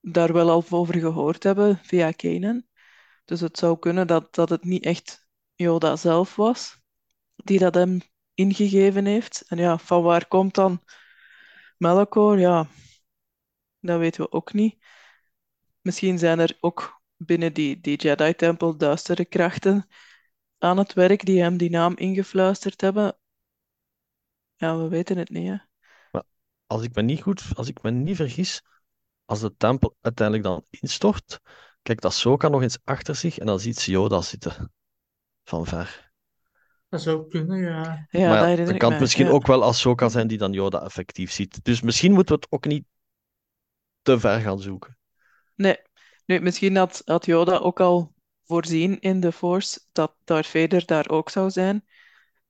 [0.00, 2.66] daar wel al over gehoord hebben via Kanan.
[3.24, 6.79] Dus het zou kunnen dat, dat het niet echt Yoda zelf was
[7.50, 8.00] die dat hem
[8.34, 9.44] ingegeven heeft.
[9.48, 10.82] En ja, van waar komt dan
[11.76, 12.38] Melkor?
[12.38, 12.66] Ja,
[13.80, 14.84] dat weten we ook niet.
[15.80, 19.86] Misschien zijn er ook binnen die, die Jedi-tempel duistere krachten
[20.58, 23.18] aan het werk die hem die naam ingefluisterd hebben.
[24.56, 25.56] Ja, we weten het niet, hè.
[26.66, 28.62] Als ik me niet goed, als ik me niet vergis,
[29.24, 31.40] als de tempel uiteindelijk dan instort,
[31.82, 34.72] kijkt Ahsoka nog eens achter zich en dan ziet Yoda zitten.
[35.44, 36.09] Van ver.
[36.90, 38.06] Dat zou kunnen, ja.
[38.10, 39.32] Ja, Maar dat ja, kan het misschien Ja.
[39.32, 41.64] ook wel Ahsoka zijn die dan Yoda effectief ziet.
[41.64, 42.84] Dus misschien moeten we het ook niet
[44.02, 44.98] te ver gaan zoeken.
[45.54, 45.76] Nee,
[46.26, 51.08] nu, misschien had, had Yoda ook al voorzien in de Force dat Darth Vader daar
[51.08, 51.84] ook zou zijn.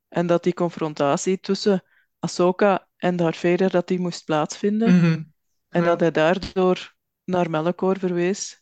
[0.09, 1.83] En dat die confrontatie tussen
[2.19, 4.97] Ahsoka en Darth Vader dat die moest plaatsvinden.
[4.97, 5.23] Mhm.
[5.69, 5.87] En Ja.
[5.87, 8.60] dat hij daardoor naar Melkor verwees.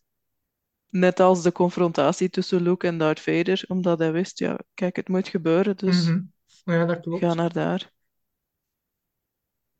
[0.90, 5.08] Net als de confrontatie tussen Luke en Darth Vader, omdat hij wist, ja, kijk, het
[5.08, 6.20] moet gebeuren, dus Mhm.
[6.64, 7.22] Ja, dat klopt.
[7.22, 7.92] ga naar daar.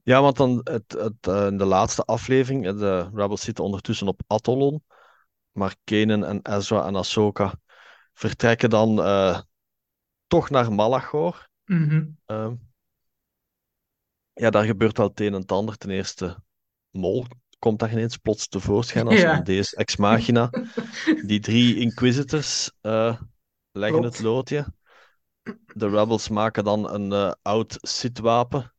[0.02, 4.08] Ja, want dan het, het, eh, in de laatste aflevering, eh, de Rebels zitten ondertussen
[4.08, 4.84] op Atollon,
[5.52, 7.54] maar Kanan en Ezra en Ahsoka
[8.14, 9.40] vertrekken dan eh,
[10.26, 11.48] toch naar Malachor.
[11.64, 12.06] Mhm.
[12.26, 12.54] Ehm,
[14.32, 15.76] ja, daar gebeurt wel het een en het ander.
[15.76, 16.36] Ten eerste,
[16.90, 17.24] Mol
[17.58, 19.36] komt daar ineens plots tevoorschijn als Ja.
[19.36, 20.50] een deus ex machina.
[21.26, 23.20] Die drie Inquisitors eh,
[23.72, 24.16] leggen Klopt.
[24.16, 24.66] het loodje.
[25.74, 28.74] De Rebels maken dan een eh, oud Sith-wapen.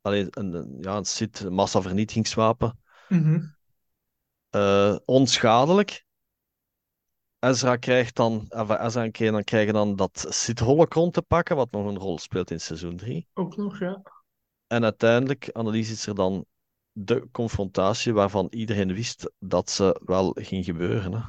[0.00, 2.80] Alleen een, ja, een Sith massavernietigingswapen.
[3.08, 3.40] Mhm.
[4.50, 6.06] Eh, onschadelijk.
[7.38, 11.70] Ezra krijgt dan, of Ezra en Kanan krijgen dan dat Sith Holocron te pakken, wat
[11.70, 13.28] nog een rol speelt in seizoen 3.
[13.34, 14.02] Ook nog, ja.
[14.66, 16.44] En uiteindelijk, Annelies, is er dan
[16.92, 21.12] de confrontatie waarvan iedereen wist dat ze wel ging gebeuren.
[21.12, 21.20] Hè?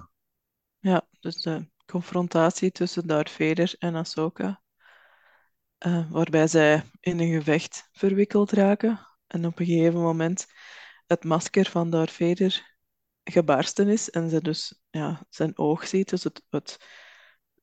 [0.79, 4.61] Ja, dus de confrontatie tussen Darth Vader en Ahsoka.
[5.77, 8.99] eh, waarbij zij in een gevecht verwikkeld raken.
[9.27, 10.45] En op een gegeven moment
[11.07, 12.77] het masker van Darth Vader
[13.23, 14.09] gebarsten is.
[14.09, 16.09] En ze dus ja, zijn oog ziet.
[16.09, 16.77] Dus het, het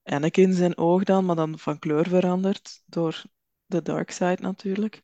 [0.02, 2.82] Anakin zijn oog dan, maar dan van kleur verandert.
[2.86, 3.22] Door
[3.66, 5.02] de dark side natuurlijk.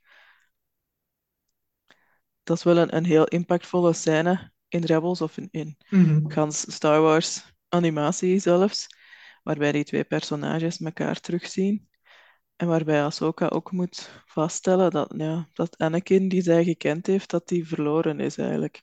[2.42, 6.30] Dat is wel een, een heel impactvolle scène in Rebels of in, in Mhm.
[6.30, 8.86] gans Star Wars animatie zelfs,
[9.42, 11.88] waarbij die twee personages elkaar terugzien.
[12.56, 17.48] En waarbij Ahsoka ook moet vaststellen dat, ja, dat Anakin die zij gekend heeft, dat
[17.48, 18.82] die verloren is eigenlijk.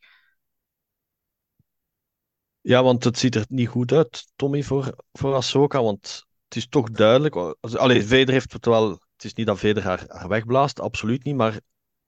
[2.62, 6.68] Ja, want het ziet er niet goed uit, Tommy, voor, voor Ahsoka, want het is
[6.68, 7.36] toch duidelijk.
[7.62, 8.90] Allee, Vader heeft het wel.
[8.92, 11.60] Het is niet dat Vader haar, haar wegblaast, absoluut niet, maar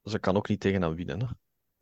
[0.03, 1.19] ze kan ook niet tegen hem winnen.
[1.21, 1.25] Hè?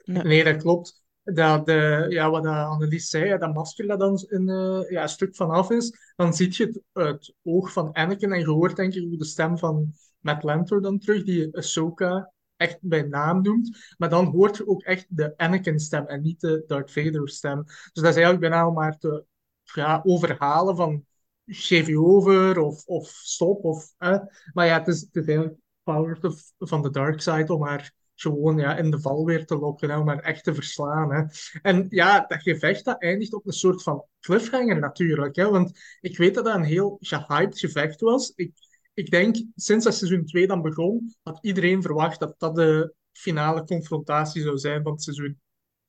[0.09, 0.43] Nee.
[0.43, 1.03] Dat klopt.
[1.23, 5.71] Dat, eh, ja, wat Annelies zei, dat masker dat dan een, eh, ja, stuk vanaf
[5.71, 9.25] is, dan zie je het, het oog van Anakin en je hoort denk ik de
[9.25, 13.93] stem van Matt Lanter dan terug, die Ahsoka echt bij naam noemt.
[13.97, 17.63] Maar dan hoort je ook echt de Anakin-stem en niet de Darth Vader-stem.
[17.65, 19.25] Dus dat is eigenlijk bijna om maar te
[19.63, 21.05] ja, overhalen van
[21.45, 23.63] geef je over of, of stop.
[23.63, 23.93] Of.
[24.53, 27.91] Maar ja, het is, het eigenlijk power of- van de dark side om haar
[28.21, 31.13] gewoon ja, in de val weer te lokken, hè, om haar echt te verslaan.
[31.13, 31.23] Hè.
[31.61, 35.35] En ja, dat gevecht dat eindigt op een soort van cliffhanger natuurlijk.
[35.35, 38.31] Hè, want ik weet dat dat een heel gehyped gevecht was.
[38.35, 38.51] Ik,
[38.93, 43.63] ik denk, sinds dat seizoen 2 dan begon, had iedereen verwacht dat dat de finale
[43.63, 45.39] confrontatie zou zijn van het seizoen.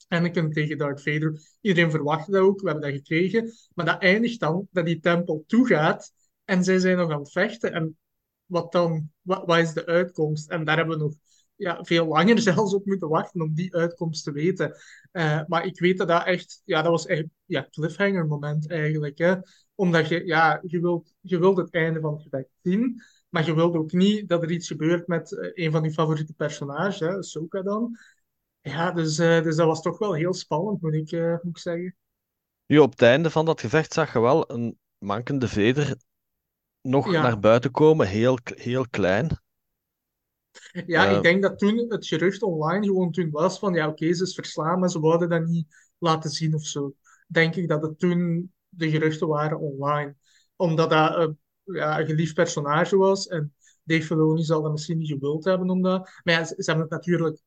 [0.08, 1.40] Anakin tegen Darth Vader.
[1.60, 3.52] Iedereen verwachtte dat ook, we hebben dat gekregen.
[3.74, 6.12] Maar dat eindigt dan dat die tempel toegaat
[6.44, 7.72] en zij zijn nog aan het vechten.
[7.72, 7.98] En
[8.46, 9.10] wat dan?
[9.20, 10.50] Wat, wat is de uitkomst?
[10.50, 11.14] En daar hebben we nog
[11.60, 14.76] ja, veel langer zelfs op moeten wachten om die uitkomst te weten.
[15.12, 19.18] Eh, maar ik weet dat dat echt, ja, dat was echt ja, cliffhanger moment eigenlijk.
[19.18, 19.34] Hè?
[19.74, 23.54] Omdat je, ja, je wilt, je wilt het einde van het gevecht zien, maar je
[23.54, 27.16] wilt ook niet dat er iets gebeurt met eh, een van je favoriete personages, hè,
[27.16, 27.98] Ahsoka dan.
[28.60, 31.96] Ja, dus, eh, dus dat was toch wel heel spannend, moet ik, moet ik zeggen.
[32.66, 35.96] Nu, op het einde van dat gevecht zag je wel een mankende Vader
[36.80, 37.22] nog Ja.
[37.22, 39.28] naar buiten komen, heel, heel klein.
[40.86, 44.14] Ja, Eh, ik denk dat toen het gerucht online gewoon toen was van ja, oké,
[44.14, 45.66] ze is verslaan, maar ze wouden dat niet
[45.98, 46.94] laten zien of zo.
[47.26, 50.16] Denk ik dat het toen de geruchten waren online.
[50.56, 51.28] Omdat dat eh,
[51.64, 55.82] ja, een geliefd personage was en Dave Filoni zal dat misschien niet gewild hebben om
[55.82, 56.10] dat.
[56.24, 57.40] Maar ja, ze, ze hebben het natuurlijk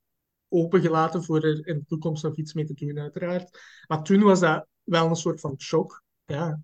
[0.49, 3.59] opengelaten voor er in de toekomst nog iets mee te doen, uiteraard.
[3.87, 6.03] Maar toen was dat wel een soort van shock.
[6.25, 6.61] Ja,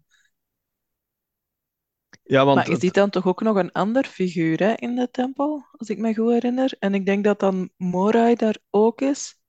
[2.30, 4.96] ja, want Maar je het- ziet dan toch ook nog een ander figuur hè, in
[4.96, 6.76] de tempel, als ik me goed herinner.
[6.80, 9.40] En ik denk dat dan Morai daar ook is.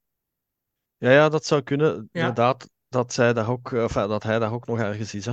[0.96, 2.08] ja, ja, dat zou kunnen.
[2.12, 2.20] Ja.
[2.20, 5.24] Inderdaad, dat, zij daar ook, eh, enfin, dat hij daar ook nog ergens is.
[5.26, 5.32] Hè?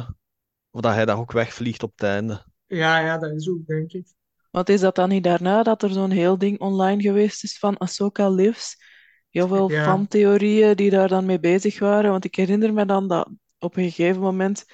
[0.72, 2.46] Of dat hij daar ook wegvliegt op het einde.
[2.66, 4.06] ja, ja dat is ook, denk ik.
[4.52, 7.78] Want is dat dan niet daarna dat er zo'n heel ding online geweest is van
[7.78, 8.78] Ahsoka Lives?
[9.30, 9.84] Heel veel Ja.
[9.84, 12.12] fantheorieën die daar dan mee bezig waren.
[12.12, 13.30] Want ik herinner me dan dat
[13.60, 14.66] op een gegeven moment,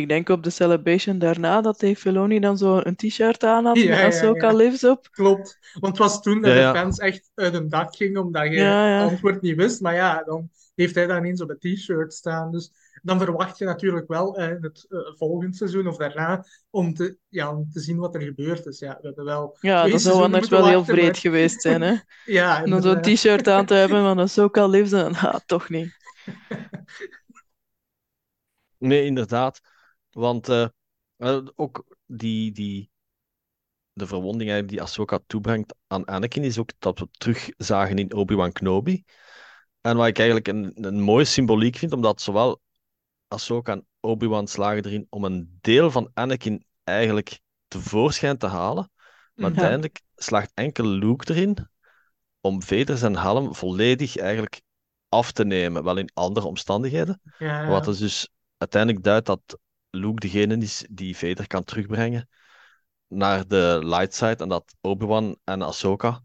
[0.00, 3.76] ik denk op de celebration daarna, dat Dave Filoni dan zo een t-shirt aan had
[3.78, 4.56] Ja, met Ahsoka ja.
[4.56, 5.08] Lives op.
[5.10, 8.50] Klopt, want het was toen dat de fans echt uit hun dak gingen omdat je
[8.50, 9.02] Ja, ja.
[9.02, 9.80] het antwoord niet wist.
[9.80, 12.50] Maar ja, dan heeft hij dat ineens op het t-shirt staan.
[12.52, 16.94] Dus dan verwacht je natuurlijk wel eh, in het eh, volgende seizoen of daarna om
[16.94, 18.78] te, ja, om te zien wat er gebeurd is.
[18.78, 21.94] Ja, we hebben wel Ja, dat zou anders wel heel vreed maar- geweest zijn, hè?
[22.24, 25.96] Ja, Om dan zo'n t-shirt aan te hebben van Ahsoka Lives, en ah, toch niet.
[28.78, 29.60] Nee, inderdaad.
[30.10, 30.68] Want eh,
[31.54, 32.90] ook die, die,
[33.92, 38.52] de verwonding die Ahsoka toebrengt aan Anakin is ook dat we terug zagen in Obi-Wan
[38.52, 39.04] Kenobi.
[39.80, 42.60] En wat ik eigenlijk een, een mooie symboliek vind, omdat zowel
[43.28, 48.90] Ahsoka en Obi-Wan slagen erin om een deel van Anakin eigenlijk tevoorschijn te halen.
[49.34, 51.68] Maar uiteindelijk slaagt enkel Luke erin
[52.40, 54.60] om Vader zijn helm volledig eigenlijk
[55.08, 55.84] af te nemen.
[55.84, 57.20] Wel in andere omstandigheden.
[57.38, 59.58] Ja, Wat dus uiteindelijk duidt dat
[59.90, 62.28] Luke degene is die Vader kan terugbrengen
[63.08, 64.36] naar de light side.
[64.36, 66.22] En dat Obi-Wan en Ahsoka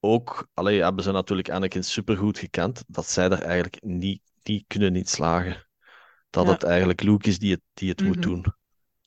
[0.00, 4.96] ook, allee, hebben ze natuurlijk Anakin supergoed gekend, dat zij er eigenlijk niet, niet kunnen
[4.96, 5.66] in slagen.
[6.30, 6.48] Dat Ja.
[6.48, 8.22] het eigenlijk Luke is die het, die het moet Mhm.
[8.22, 8.44] doen.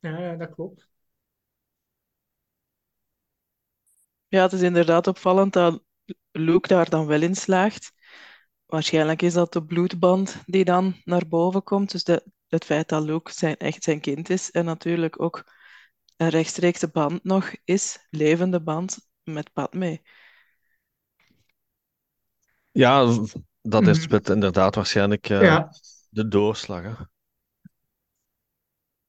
[0.01, 0.89] ja, ja, dat klopt.
[4.27, 5.83] Ja, het is inderdaad opvallend dat
[6.31, 7.91] Luke daar dan wel in slaagt.
[8.65, 11.91] Waarschijnlijk is dat de bloedband die dan naar boven komt.
[11.91, 14.51] Dus de, het feit dat Luke zijn, echt zijn kind is.
[14.51, 15.43] En natuurlijk ook
[16.17, 20.01] een rechtstreekse band nog is, levende band met Padme.
[22.71, 23.05] Ja,
[23.61, 23.89] dat Mhm.
[23.89, 25.69] is met inderdaad waarschijnlijk eh, Ja,
[26.09, 26.83] de doorslag.
[26.83, 27.03] hè.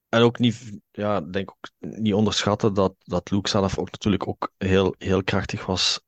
[0.09, 4.53] En ook niet, ja, denk ook niet onderschatten dat, dat Luke zelf ook natuurlijk ook
[4.59, 6.01] heel, heel krachtig was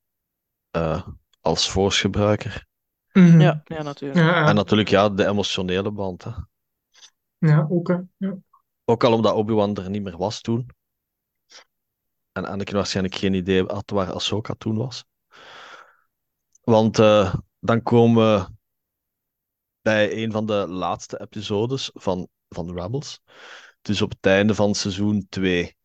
[0.71, 1.07] eh,
[1.41, 2.67] als force-gebruiker.
[3.13, 3.41] Mhm.
[3.41, 4.21] Ja, ja, natuurlijk.
[4.21, 4.49] Ja, ja.
[4.49, 6.25] En natuurlijk, ja, de emotionele band.
[6.25, 6.31] Hè.
[7.39, 8.03] Ja, ook.
[8.17, 8.37] Ja.
[8.85, 10.67] Ook al omdat Obi-Wan er niet meer was toen.
[12.33, 15.05] En Anakin waarschijnlijk geen idee had waar Ahsoka toen was.
[16.63, 18.57] Want eh, dan komen we
[19.81, 23.21] bij een van de laatste episodes van, van Rebels.
[23.83, 25.77] Dus op het einde van seizoen 2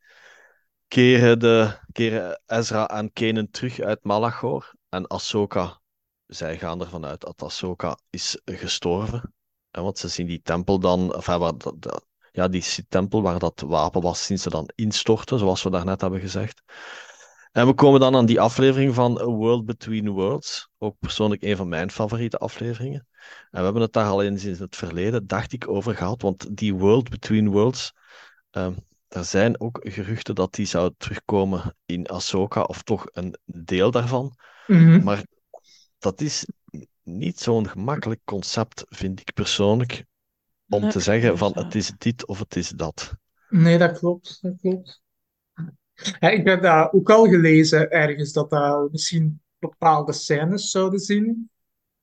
[0.88, 4.74] keren, de, keren Ezra en Kanan terug uit Malachor.
[4.89, 5.82] En Ahsoka,
[6.26, 9.34] zij gaan ervan uit dat Ahsoka is gestorven.
[9.82, 14.02] Want ze zien die tempel dan, enfin, waar dat, ja, die tempel waar dat wapen
[14.02, 16.62] was, zien ze dan instorten, zoals we daarnet hebben gezegd.
[17.52, 20.70] En we komen dan aan die aflevering van A World Between Worlds.
[20.78, 23.08] Ook persoonlijk een van mijn favoriete afleveringen.
[23.52, 26.22] En we hebben het daar al eens in het verleden, dacht ik, over gehad.
[26.22, 27.94] Want die World Between Worlds,
[28.52, 28.74] ehm,
[29.08, 34.38] er zijn ook geruchten dat die zou terugkomen in Ahsoka, of toch een deel daarvan.
[34.68, 35.04] Mhm.
[35.04, 35.26] Maar
[36.00, 36.46] dat is
[37.04, 40.06] niet zo'n gemakkelijk concept, vind ik persoonlijk,
[40.70, 43.13] om Nee, te zeggen van het is dit of het is dat.
[43.50, 44.42] Nee, dat klopt.
[44.42, 45.02] Dat klopt.
[46.20, 51.49] Ja, ik heb dat ook al gelezen ergens, dat dat misschien bepaalde scènes zouden zien,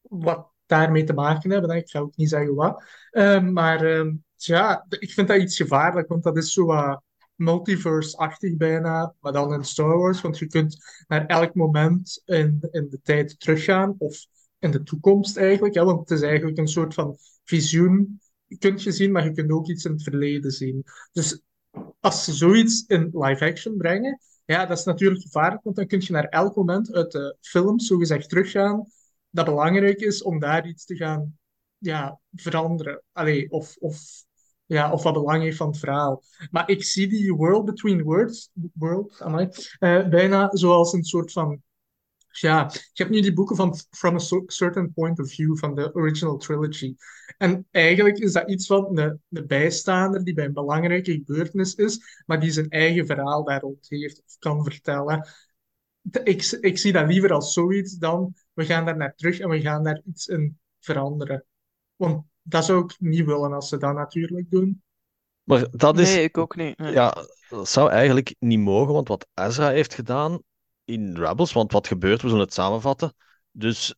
[0.01, 1.77] wat daarmee te maken hebben.
[1.77, 2.83] Ik ga ook niet zeggen wat.
[3.11, 7.03] Ehm, maar ehm, ja, ik vind dat iets gevaarlijk, want dat is zo wat
[7.35, 10.21] multiverse-achtig bijna, maar dan in Star Wars.
[10.21, 14.27] Want je kunt naar elk moment in, in de tijd teruggaan, of
[14.61, 15.75] in de toekomst eigenlijk.
[15.75, 18.21] Hè, want het is eigenlijk een soort van visioen,
[18.59, 20.85] kunt je zien, maar je kunt ook iets in het verleden zien.
[21.13, 21.43] Dus
[22.01, 26.01] als ze zoiets in live action brengen, ja, dat is natuurlijk gevaarlijk, want dan kun
[26.01, 28.87] je naar elk moment uit de film zogezegd teruggaan,
[29.31, 31.39] dat belangrijk is om daar iets te gaan
[31.79, 33.03] ja, veranderen.
[33.13, 34.25] Allee, of, of,
[34.67, 36.23] ja, of wat belang heeft van het verhaal.
[36.51, 39.49] Maar ik zie die World Between Worlds, world, amai,
[39.79, 41.63] eh, bijna zoals een soort van
[42.31, 45.95] ja, je hebt nu die boeken van From a Certain Point of View van de
[45.95, 46.95] original trilogy.
[47.39, 52.23] En eigenlijk is dat iets van een, een bijstaander die bij een belangrijke gebeurtenis is,
[52.27, 55.29] maar die zijn eigen verhaal daar rond heeft of kan vertellen.
[56.23, 59.61] Ik, ik zie dat liever als zoiets dan we gaan daar naar terug en we
[59.61, 61.45] gaan daar iets in veranderen.
[61.97, 64.83] Want dat zou ik niet willen als ze dat natuurlijk doen.
[65.43, 66.79] Maar dat is, Nee, ik ook niet.
[66.79, 66.93] Nee.
[66.93, 67.15] ja,
[67.49, 70.43] dat zou eigenlijk niet mogen, want wat Ezra heeft gedaan
[70.91, 73.15] in Rebels, want wat gebeurt, we zullen het samenvatten.
[73.51, 73.95] Dus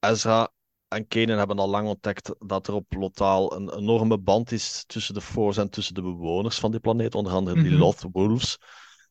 [0.00, 0.52] Ezra
[0.88, 5.14] en Kanan hebben al lang ontdekt dat er op Lothal een enorme band is tussen
[5.14, 7.80] de Force en tussen de bewoners van die planeet, onder andere die Mhm.
[7.80, 8.58] Loth Wolves.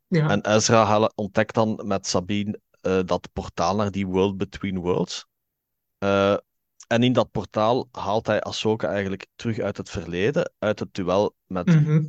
[0.08, 0.30] Ja.
[0.30, 5.26] En Ezra ontdekt dan met Sabine eh, dat portaal naar die World Between Worlds.
[5.98, 6.38] Eh,
[6.88, 11.36] en in dat portaal haalt hij Ahsoka eigenlijk terug uit het verleden, uit het duel
[11.46, 12.06] met Mhm.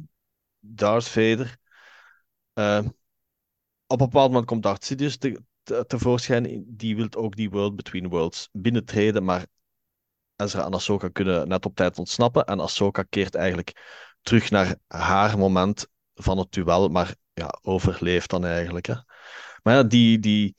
[0.59, 1.57] Darth Vader.
[2.53, 2.85] Eh,
[3.95, 6.65] op een bepaald moment komt Darth Sidious te, te- tevoorschijn.
[6.67, 9.47] Die wil ook die World Between Worlds binnentreden, maar
[10.37, 12.45] Ezra en Ahsoka kunnen net op tijd ontsnappen.
[12.45, 13.73] En Ahsoka keert eigenlijk
[14.21, 18.87] terug naar haar moment van het duel, maar ja, overleeft dan eigenlijk.
[18.87, 18.95] Hè.
[19.63, 20.57] Maar ja, die, die,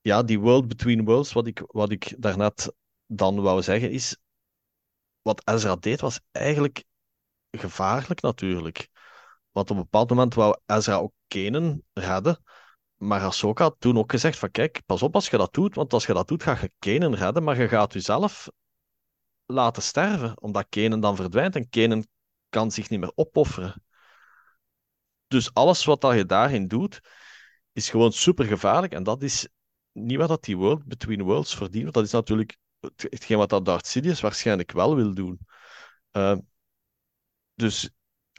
[0.00, 2.72] ja, die World Between Worlds, wat ik, wat ik daarnet
[3.06, 4.16] dan wou zeggen, is...
[5.22, 6.84] Wat Ezra deed, was eigenlijk
[7.50, 8.88] gevaarlijk natuurlijk.
[9.50, 12.42] Want op een bepaald moment wou Ezra ook Kanan redden.
[12.96, 15.92] Maar Ahsoka had toen ook gezegd van kijk, pas op als je dat doet, want
[15.92, 18.48] als je dat doet, ga je Kanan redden, maar je gaat jezelf
[19.46, 22.06] laten sterven, omdat Kanan dan verdwijnt en Kanan
[22.48, 23.84] kan zich niet meer opofferen.
[25.26, 27.00] Dus alles wat je daarin doet,
[27.72, 29.48] is gewoon super gevaarlijk en dat is
[29.92, 33.48] niet wat dat die World Between Worlds verdient, want dat is natuurlijk het- hetgeen wat
[33.48, 35.40] dat Darth Sidious waarschijnlijk wel wil doen.
[36.10, 36.36] Eh,
[37.54, 37.90] dus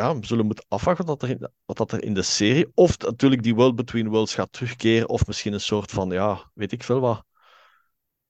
[0.02, 2.97] ja, we zullen moeten afwachten wat, er in, wat dat er in de serie, of
[2.97, 6.84] natuurlijk die World Between Worlds gaat terugkeren, of misschien een soort van, ja, weet ik
[6.84, 7.26] veel wat,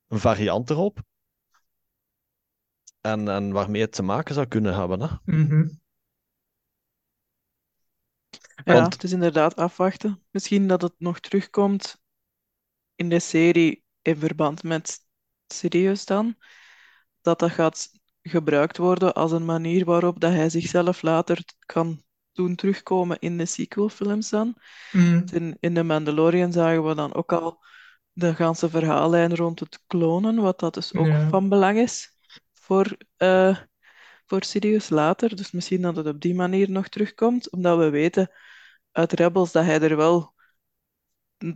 [0.07, 0.99] een variant erop.
[3.01, 5.01] En, en waarmee het te maken zou kunnen hebben.
[5.01, 5.07] Hè?
[5.26, 5.67] Mhm.
[8.65, 10.24] Ja, Want- het is inderdaad afwachten.
[10.30, 12.01] Misschien dat het nog terugkomt
[12.95, 15.05] in de serie in verband met
[15.47, 16.36] Sirius dan.
[17.22, 17.91] Dat dat gaat
[18.24, 23.45] gebruikt worden als een manier waarop dat hij zichzelf later kan doen terugkomen in de
[23.45, 24.55] sequelfilms dan.
[24.91, 25.28] Mhm.
[25.34, 27.59] In, in The Mandalorian zagen we dan ook al
[28.13, 31.30] de ganse verhaallijn rond het klonen, wat dat dus ook Ja.
[31.30, 32.15] van belang is
[32.53, 33.57] voor, eh
[34.26, 35.36] voor Sidious later.
[35.36, 38.32] Dus misschien dat het op die manier nog terugkomt, omdat we weten
[38.91, 40.34] uit Rebels dat hij er wel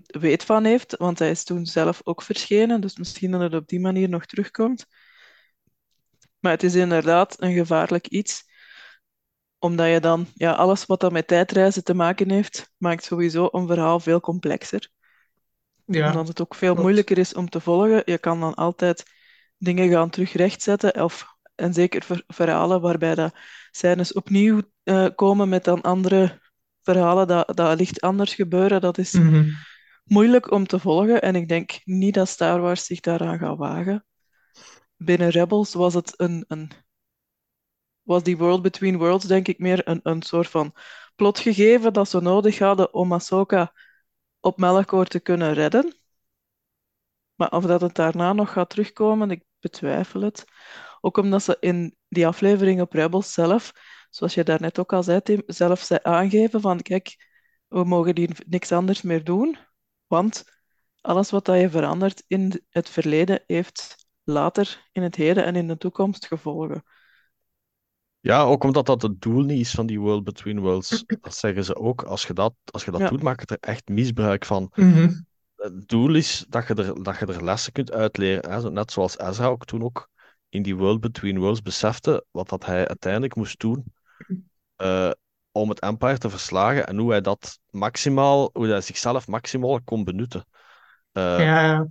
[0.05, 3.67] weet van heeft, want hij is toen zelf ook verschenen, dus misschien dat het op
[3.67, 4.85] die manier nog terugkomt.
[6.45, 8.43] Maar het is inderdaad een gevaarlijk iets,
[9.59, 13.67] omdat je dan, ja, alles wat dat met tijdreizen te maken heeft, maakt sowieso een
[13.67, 14.89] verhaal veel complexer.
[15.85, 16.07] Ja.
[16.07, 16.81] Omdat het ook veel klopt.
[16.81, 18.01] moeilijker is om te volgen.
[18.05, 19.03] Je kan dan altijd
[19.57, 21.03] dingen gaan terug rechtzetten.
[21.03, 21.25] Of,
[21.55, 23.31] en zeker ver- verhalen waarbij de
[23.71, 26.41] scènes opnieuw eh, komen met dan andere
[26.81, 28.81] verhalen dat, dat licht anders gebeuren.
[28.81, 29.49] Dat is Mhm.
[30.03, 31.21] moeilijk om te volgen.
[31.21, 34.05] En ik denk niet dat Star Wars zich daaraan gaat wagen.
[34.97, 36.71] Binnen Rebels was het een, een
[38.05, 40.73] was die World Between Worlds denk ik meer een, een soort van
[41.15, 43.73] plot gegeven dat ze nodig hadden om Ahsoka
[44.39, 45.95] op Melkor te kunnen redden.
[47.35, 50.45] Maar of dat het daarna nog gaat terugkomen, ik betwijfel het.
[51.01, 53.71] Ook omdat ze in die aflevering op Rebels zelf,
[54.09, 57.15] zoals je daarnet ook al zei, Tim, zelf zei aangeven van kijk,
[57.67, 59.57] we mogen hier niks anders meer doen,
[60.07, 60.43] want
[61.01, 65.67] alles wat dat je verandert in het verleden heeft later in het heden en in
[65.67, 66.83] de toekomst gevolgen.
[68.19, 71.03] Ja, ook omdat dat het doel niet is van die World Between Worlds.
[71.21, 72.03] Dat zeggen ze ook.
[72.03, 73.09] Als je dat, als je dat Ja.
[73.09, 74.71] doet, maak je er echt misbruik van.
[74.75, 75.13] Mhm.
[75.55, 78.51] Het doel is dat je er, dat je er lessen kunt uitleren.
[78.51, 78.71] Hè?
[78.71, 80.09] Net zoals Ezra ook toen ook
[80.49, 83.83] in die World Between Worlds besefte wat dat hij uiteindelijk moest doen
[84.75, 85.11] eh,
[85.51, 90.03] om het Empire te verslagen en hoe hij dat maximaal, hoe hij zichzelf maximaal kon
[90.03, 90.45] benutten.
[91.11, 91.87] Eh, Ja, ja.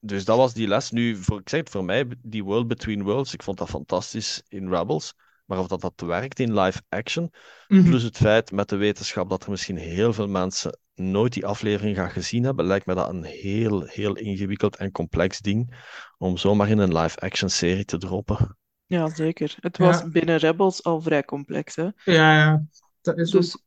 [0.00, 0.90] Dus dat was die les.
[0.90, 4.42] Nu, voor, ik zeg het voor mij, die World Between Worlds, ik vond dat fantastisch
[4.48, 5.14] in Rebels.
[5.46, 7.30] Maar of dat, dat werkt in live action,
[7.68, 7.88] Mhm.
[7.88, 11.96] plus het feit met de wetenschap dat er misschien heel veel mensen nooit die aflevering
[11.96, 15.74] gaan gezien hebben, lijkt me dat een heel, heel ingewikkeld en complex ding
[16.18, 18.56] om zomaar in een live action serie te droppen.
[18.86, 19.56] Ja, zeker.
[19.60, 19.84] Het Ja.
[19.84, 21.82] was binnen Rebels al vrij complex, hè.
[22.04, 22.64] Ja, ja.
[23.00, 23.40] Dat is ook...
[23.40, 23.62] Dus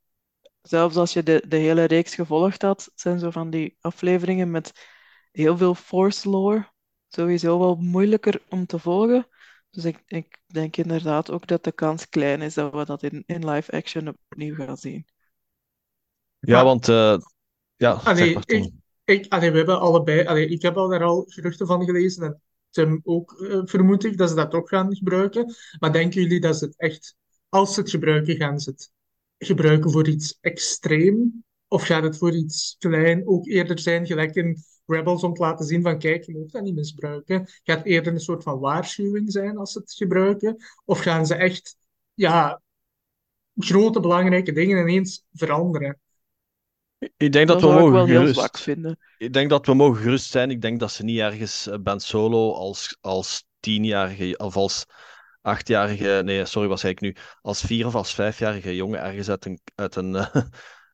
[0.61, 4.71] zelfs als je de, de hele reeks gevolgd had, zijn zo van die afleveringen met
[5.31, 6.69] heel veel force lore
[7.07, 9.27] sowieso wel moeilijker om te volgen.
[9.69, 13.23] Dus ik, ik denk inderdaad ook dat de kans klein is dat we dat in,
[13.25, 15.05] in live action opnieuw gaan zien.
[16.39, 16.89] Ja, Maar- want...
[16.89, 17.17] eh,
[17.75, 18.71] ja, zeg Allee, maar, ik,
[19.03, 22.41] Ik, allee, we hebben allebei, allee, ik heb al daar al geruchten van gelezen en
[22.69, 25.53] Tim ook, eh, vermoed ik, dat ze dat toch gaan gebruiken.
[25.79, 27.15] Maar denken jullie dat ze het echt,
[27.49, 28.91] als ze het gebruiken, gaan ze het
[29.37, 31.43] gebruiken voor iets extreem?
[31.67, 35.65] Of gaat het voor iets klein ook eerder zijn, gelijk in Rebels, om te laten
[35.65, 37.47] zien van kijk, je moet dat niet misbruiken?
[37.63, 40.57] Gaat het eerder een soort van waarschuwing zijn als ze het gebruiken?
[40.85, 41.77] Of gaan ze echt,
[42.13, 42.61] ja,
[43.55, 45.99] grote belangrijke dingen ineens veranderen?
[47.17, 48.97] Ik denk dat, Dat we mogen wel heel gerust, zwak vinden.
[49.17, 50.51] ik denk dat we mogen gerust zijn.
[50.51, 54.85] Ik denk dat ze niet ergens eh, Ben Solo als, als tienjarige of als
[55.41, 57.15] achtjarige, nee, sorry, wat zei ik nu?
[57.41, 60.35] Als vier of als vijfjarige jongen ergens uit een, uit een, eh,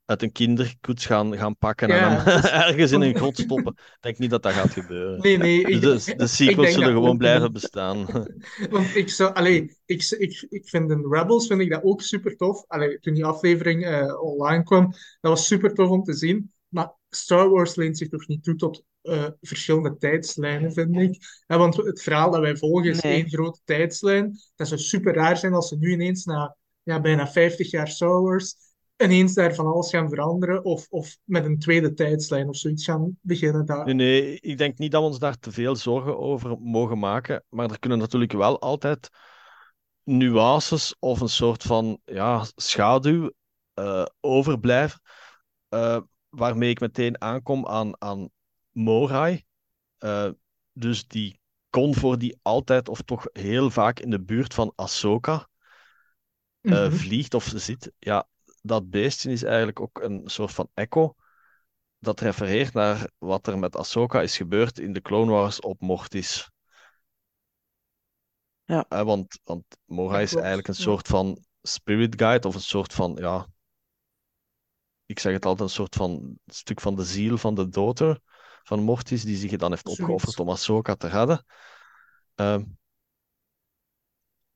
[0.08, 2.28] uit een kinderkoets gaan, gaan pakken en hem
[2.68, 3.74] ergens in een grot stoppen.
[3.78, 5.20] Ik denk niet dat dat gaat gebeuren.
[5.22, 8.06] Nee, nee, ik, Dus de, de sequels zullen gewoon ook blijven bestaan.
[8.70, 12.36] Want ik zou, allee, ik, ik, ik vind in Rebels vind ik dat ook super
[12.36, 12.64] tof.
[12.68, 14.92] Allee, toen die aflevering eh, online kwam,
[15.22, 16.52] dat was super tof om te zien.
[16.68, 21.18] Maar Star Wars leent zich toch niet toe tot eh, verschillende tijdslijnen, vind ik.
[21.48, 23.14] Ja, want het verhaal dat wij volgen is Nee.
[23.14, 24.38] één grote tijdslijn.
[24.56, 28.22] Dat zou super raar zijn als ze nu ineens na ja, bijna 50 jaar Star
[28.22, 28.56] Wars
[28.98, 30.64] ineens daar van alles gaan veranderen.
[30.66, 33.66] Of, of met een tweede tijdslijn of zoiets gaan beginnen.
[33.66, 37.00] Dat, Nee, nee, ik denk niet dat we ons daar te veel zorgen over mogen
[37.00, 37.44] maken.
[37.50, 39.10] Maar er kunnen natuurlijk wel altijd
[40.04, 43.32] nuances of een soort van ja, schaduw
[43.74, 45.02] eh, overblijven.
[45.70, 48.30] eh, waarmee ik meteen aankom aan, aan
[48.72, 49.44] Morai.
[49.98, 50.30] Eh,
[50.74, 51.40] dus die
[51.70, 55.48] convoy die altijd of toch heel vaak in de buurt van Ahsoka
[56.62, 56.92] eh, Mhm.
[56.92, 57.92] vliegt of zit.
[58.00, 58.28] Ja,
[58.68, 61.16] dat beestje is eigenlijk ook een soort van echo.
[62.00, 66.50] Dat refereert naar wat er met Ahsoka is gebeurd in de Clone Wars op Mortis.
[68.64, 68.86] Ja.
[68.90, 72.94] Eh, want, want Morai Ja, is eigenlijk een soort van spirit guide of een soort
[72.94, 73.48] van, ja,
[75.06, 78.20] ik zeg het altijd, een soort van stuk van de ziel van de doter
[78.64, 81.46] van Mortis, die zich dan heeft opgeofferd om Ahsoka te redden.
[82.36, 82.64] Ehm,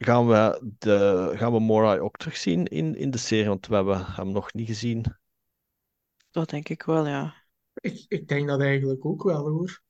[0.06, 3.48] gaan we, de, gaan we Morai ook terugzien in, in de serie?
[3.48, 5.06] Want we hebben hem nog niet gezien.
[6.32, 7.36] Dat denk ik wel, ja.
[7.74, 9.82] Ik, ik denk dat eigenlijk ook wel hoor.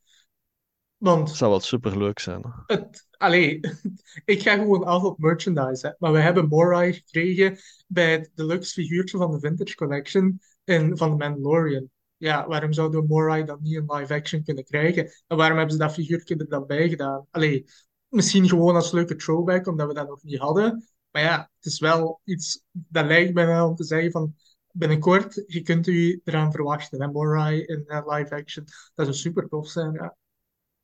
[0.98, 2.42] Want zou wel super leuk zijn.
[2.42, 2.76] hè.
[2.76, 3.60] het, allee,
[4.26, 5.88] ik ga gewoon af op merchandise.
[5.88, 5.94] Hè.
[5.98, 7.58] Maar we hebben Morai gekregen
[7.88, 11.90] bij het deluxe figuurtje van de Vintage Collection in, van The Mandalorian.
[12.18, 15.12] Ja, waarom zouden we Morai dan niet in live action kunnen krijgen?
[15.28, 17.28] En waarom hebben ze dat figuurtje er dan bij gedaan?
[17.32, 17.66] Allee,
[18.12, 20.86] misschien gewoon als leuke throwback, omdat we dat nog niet hadden.
[21.12, 24.36] Maar ja, het is wel iets dat lijkt bijna om te zeggen van
[24.72, 27.02] binnenkort, je kunt u eraan verwachten.
[27.02, 27.08] Hè?
[27.08, 28.66] Morai in eh, live action.
[28.94, 30.16] Dat zou super tof zijn, ja.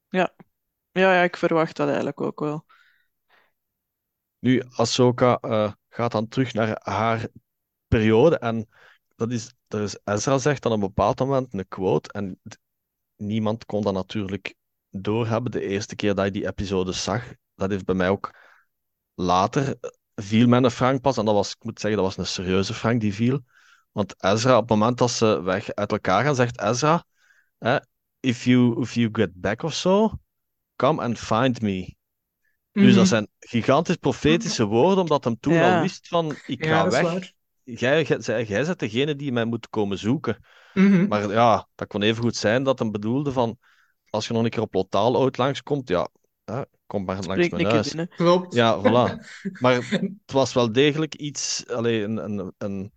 [0.10, 0.36] Ja.
[0.92, 2.66] Ja, ja, ik verwacht dat eigenlijk ook wel.
[4.40, 7.28] Nu, Ahsoka eh, gaat dan terug naar haar
[7.88, 8.38] periode.
[8.38, 8.68] En
[9.16, 12.12] dat is, is, Ezra zegt dan op een bepaald moment een quote.
[12.12, 12.42] En
[13.16, 14.56] niemand kon dat natuurlijk
[15.02, 17.34] doorhebben de eerste keer dat je die episode zag.
[17.56, 18.32] Dat heeft bij mij ook
[19.14, 19.76] later
[20.16, 21.18] viel mijn Frank pas.
[21.18, 23.42] En dat was, ik moet zeggen, dat was een serieuze Frank die viel.
[23.92, 27.04] Want Ezra, op het moment dat ze weg uit elkaar gaan, zegt Ezra:
[27.58, 27.78] eh,
[28.20, 30.12] if, you, if you get back of so,
[30.76, 31.96] come and find me.
[32.72, 32.96] Dus Mhm.
[32.96, 35.76] dat zijn gigantisch profetische woorden, omdat hem toen Ja.
[35.76, 37.32] al wist van, ik Ja, ga weg.
[37.64, 40.38] Jij, jij, jij bent degene die mij moet komen zoeken.
[40.74, 41.08] Mhm.
[41.08, 43.58] Maar ja, dat kon even goed zijn dat hem bedoelde van,
[44.10, 46.08] als je nog een keer op Lotaal uit langskomt, ja,
[46.46, 47.88] hè, kom maar langs Spreek mijn huis.
[47.88, 48.08] binnen.
[48.16, 48.54] Klopt.
[48.54, 49.26] Ja, voilà.
[49.60, 52.92] Maar het was wel degelijk iets, allee, een, een, een,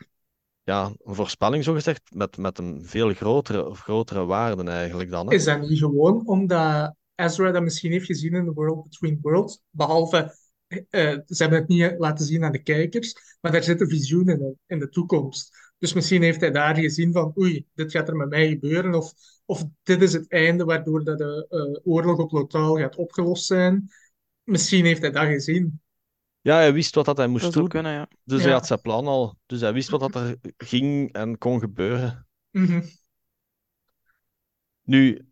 [0.63, 5.27] ja, een voorspelling zogezegd, met, met een veel grotere, grotere waarde eigenlijk dan.
[5.27, 5.35] Hè.
[5.35, 9.61] Is dat niet gewoon omdat Ezra dat misschien heeft gezien in The World Between Worlds?
[9.71, 10.37] Behalve,
[10.69, 14.59] eh, ze hebben het niet laten zien aan de kijkers, maar daar zitten visioenen in,
[14.67, 15.70] in de toekomst.
[15.81, 19.13] Dus misschien heeft hij daar gezien van, oei, dit gaat er met mij gebeuren, of,
[19.45, 23.89] of dit is het einde waardoor dat de eh, oorlog op Lothal gaat opgelost zijn.
[24.43, 25.81] Misschien heeft hij dat gezien.
[26.41, 27.69] Ja, hij wist wat dat hij moest Dat doen.
[27.69, 28.09] kunnen, ja.
[28.25, 29.39] Dus hij had zijn plan al.
[29.47, 32.27] Dus hij wist wat dat er ging en kon gebeuren.
[32.51, 32.83] Mhm.
[34.83, 35.29] Nu,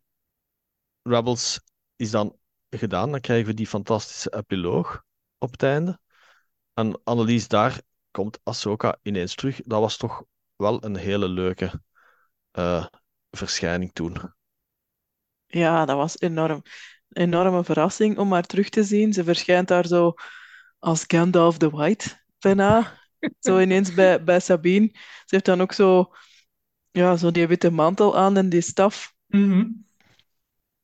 [1.02, 1.60] Rebels
[1.96, 2.36] is dan
[2.70, 3.10] gedaan.
[3.10, 5.02] Dan krijgen we die fantastische epiloog
[5.38, 5.98] op het einde.
[6.74, 7.80] En Annelies, daar
[8.10, 9.60] komt Ahsoka ineens terug.
[9.64, 10.24] Dat was toch
[10.58, 11.82] wel een hele leuke
[12.50, 12.86] eh,
[13.30, 14.16] verschijning toen.
[15.46, 16.62] Ja, dat was enorm.
[17.08, 19.12] Een enorme verrassing om haar terug te zien.
[19.12, 20.14] Ze verschijnt daar zo
[20.78, 22.96] als Gandalf the White, bijna.
[23.40, 24.88] Zo ineens bij, bij Sabine.
[24.92, 26.14] Ze heeft dan ook zo,
[26.90, 29.14] ja, zo die witte mantel aan en die staf.
[29.26, 29.66] Mhm.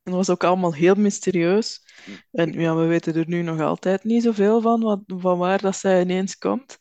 [0.02, 1.82] Dat was ook allemaal heel mysterieus.
[2.30, 5.76] En ja, we weten er nu nog altijd niet zoveel van, wat, van waar dat
[5.76, 6.78] zij ineens komt.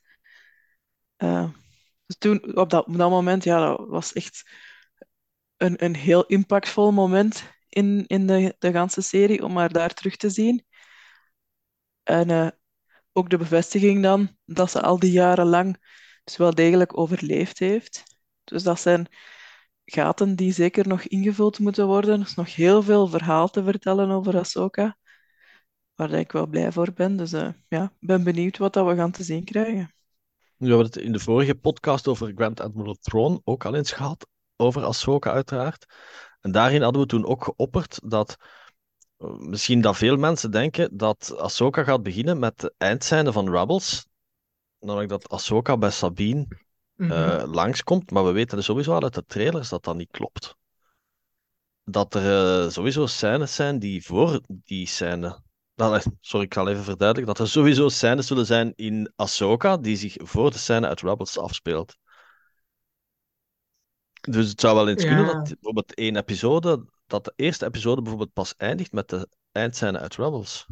[1.16, 1.50] Eh,
[2.06, 4.50] dus toen, op dat, op dat moment, ja, dat was echt
[5.58, 10.16] een, een heel impactvol moment in, in de, de ganse serie om haar daar terug
[10.16, 10.66] te zien.
[12.04, 12.48] En eh,
[13.12, 15.78] ook de bevestiging dan dat ze al die jaren lang
[16.24, 18.04] dus wel degelijk overleefd heeft.
[18.44, 19.08] Dus dat zijn
[19.86, 22.20] gaten die zeker nog ingevuld moeten worden.
[22.20, 24.98] Er is nog heel veel verhaal te vertellen over Ahsoka,
[25.96, 27.18] waar ik wel blij voor ben.
[27.18, 29.94] Dus uh, ja, ben benieuwd wat dat we gaan te zien krijgen.
[30.64, 34.28] We hebben het in de vorige podcast over Grand Admiral Thrawn ook al eens gehad,
[34.56, 35.86] over Ahsoka uiteraard.
[36.42, 38.38] En daarin hadden we toen ook geopperd dat
[39.18, 44.08] eh, misschien dat veel mensen denken dat Ahsoka gaat beginnen met de eindscène van Rebels.
[44.80, 46.48] Namelijk dat Ahsoka bij Sabine
[46.96, 47.12] mm
[47.46, 50.56] langskomt, maar we weten dus sowieso al uit de trailers dat dat niet klopt.
[51.84, 55.42] Dat er uh, sowieso scènes zijn die voor die scène.
[55.76, 57.36] Dat, sorry, ik ga even verduidelijken.
[57.36, 61.38] Dat er sowieso scènes zullen zijn in Ahsoka die zich voor de scène uit Rebels
[61.38, 61.98] afspeelt.
[64.30, 68.34] Dus het zou wel eens kunnen dat bijvoorbeeld één episode, dat de eerste episode bijvoorbeeld
[68.34, 70.68] pas eindigt met de eindscène uit Rebels.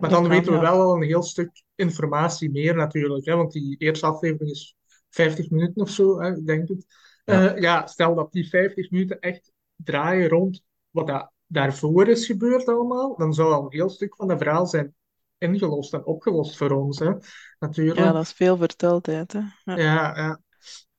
[0.00, 3.36] Maar dan weten we wel al een heel stuk informatie meer natuurlijk, hè?
[3.36, 4.76] want die eerste aflevering is
[5.08, 6.84] 50 minuten of zo, hè, denk ik.
[7.24, 7.54] Ja.
[7.54, 12.68] Uh, ja, stel dat die 50 minuten echt draaien rond wat dat daarvoor is gebeurd
[12.68, 14.94] allemaal, dan zou al een heel stuk van het verhaal zijn
[15.38, 17.12] ingelost en opgelost voor ons, hè,
[17.58, 17.98] natuurlijk.
[17.98, 19.38] Ja, dat is veel verteldheid, hè.
[19.64, 20.16] Ja, ja.
[20.16, 20.40] ja.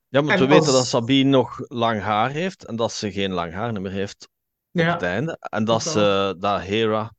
[0.08, 3.52] ja want we weten dat Sabine nog lang haar heeft en dat ze geen lang
[3.52, 4.28] haar meer heeft
[4.72, 4.92] op ja.
[4.92, 5.36] het einde.
[5.40, 7.14] En dat, ze, dat Hera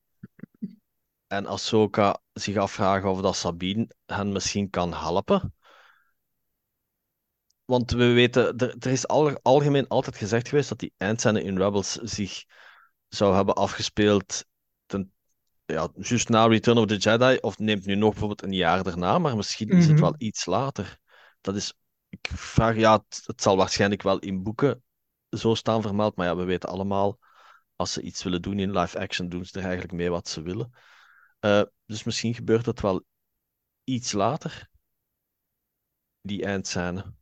[1.28, 5.54] en Ahsoka zich afvragen of dat Sabine hen misschien kan helpen.
[7.66, 11.58] Want we weten, er, er is al, algemeen altijd gezegd geweest dat die eindscène in
[11.58, 12.44] Rebels zich
[13.16, 14.46] zou hebben afgespeeld
[14.86, 15.14] ten,
[15.66, 19.20] ja, juist na Return of the Jedi, of neemt nu nog bijvoorbeeld een jaar daarna,
[19.20, 20.02] maar misschien is het mhm.
[20.02, 20.98] wel iets later.
[21.42, 21.74] Dat is,
[22.10, 24.84] ik vraag, ja, het, het, zal waarschijnlijk wel in boeken
[25.30, 27.20] zo staan vermeld, maar ja, we weten allemaal,
[27.76, 30.42] als ze iets willen doen in live action, doen ze er eigenlijk mee wat ze
[30.42, 30.72] willen.
[31.40, 33.06] Uh, dus misschien gebeurt dat wel
[33.84, 34.70] iets later,
[36.22, 37.14] die eindscène.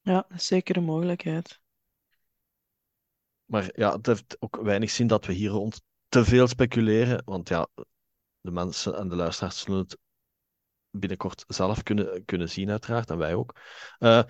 [0.00, 1.61] Ja, zeker een mogelijkheid.
[3.52, 7.22] Maar ja, het heeft ook weinig zin dat we hier rond te veel speculeren.
[7.24, 7.68] Want ja,
[8.40, 9.98] de mensen en de luisteraars zullen het
[10.90, 13.10] binnenkort zelf kunnen, kunnen zien, uiteraard.
[13.10, 13.54] En wij ook.
[13.98, 14.22] Uh,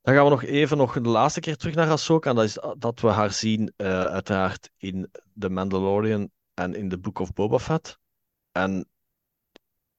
[0.00, 2.30] dan gaan we nog even nog de laatste keer terug naar Ahsoka.
[2.30, 6.98] En dat is dat we haar zien, uh, uiteraard, in The Mandalorian en in The
[6.98, 7.98] Book of Boba Fett.
[8.52, 8.88] En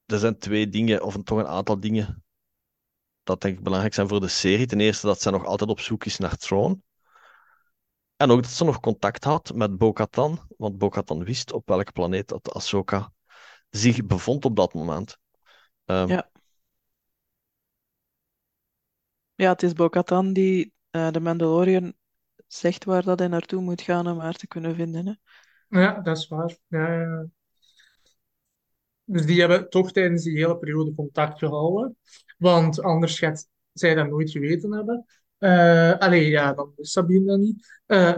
[0.06, 2.24] er zijn twee dingen, of toch een aantal dingen,
[3.22, 4.66] dat denk ik belangrijk zijn voor de serie.
[4.66, 6.84] Ten eerste dat zij nog altijd op zoek is naar Throne.
[8.16, 12.28] En ook dat ze nog contact had met Bo-Katan, want Bo-Katan wist op welke planeet
[12.28, 13.12] dat Ahsoka
[13.70, 15.18] zich bevond op dat moment.
[15.84, 16.30] Um, ja.
[19.34, 21.94] Ja, het is Bo-Katan die uh, de Mandalorian
[22.46, 25.06] zegt waar dat hij naartoe moet gaan om haar te kunnen vinden.
[25.06, 25.12] Hè?
[25.80, 26.56] Ja, dat is waar.
[26.66, 27.26] Ja, ja.
[29.04, 31.96] Dus die hebben toch tijdens die hele periode contact gehouden.
[32.38, 35.06] Want anders gaat zij dat nooit geweten hebben.
[35.38, 37.82] Uh, allee, ja, dan Sabine dat niet.
[37.86, 38.16] Uh,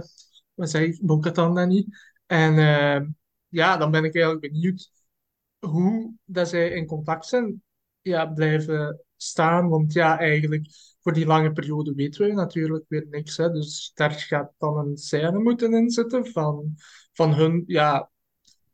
[0.55, 0.99] wat zei ik?
[1.03, 2.17] Bokatan dat niet.
[2.27, 3.09] En uh,
[3.49, 4.91] ja, dan ben ik eigenlijk benieuwd
[5.59, 7.63] hoe dat zij in contact zijn
[8.01, 9.69] ja, blijven staan.
[9.69, 10.67] Want ja, eigenlijk
[11.01, 13.37] voor die lange periode weten we natuurlijk weer niks.
[13.37, 13.51] Hè.
[13.51, 16.75] Dus daar gaat dan een scène moeten inzetten van,
[17.13, 18.11] van hun, ja,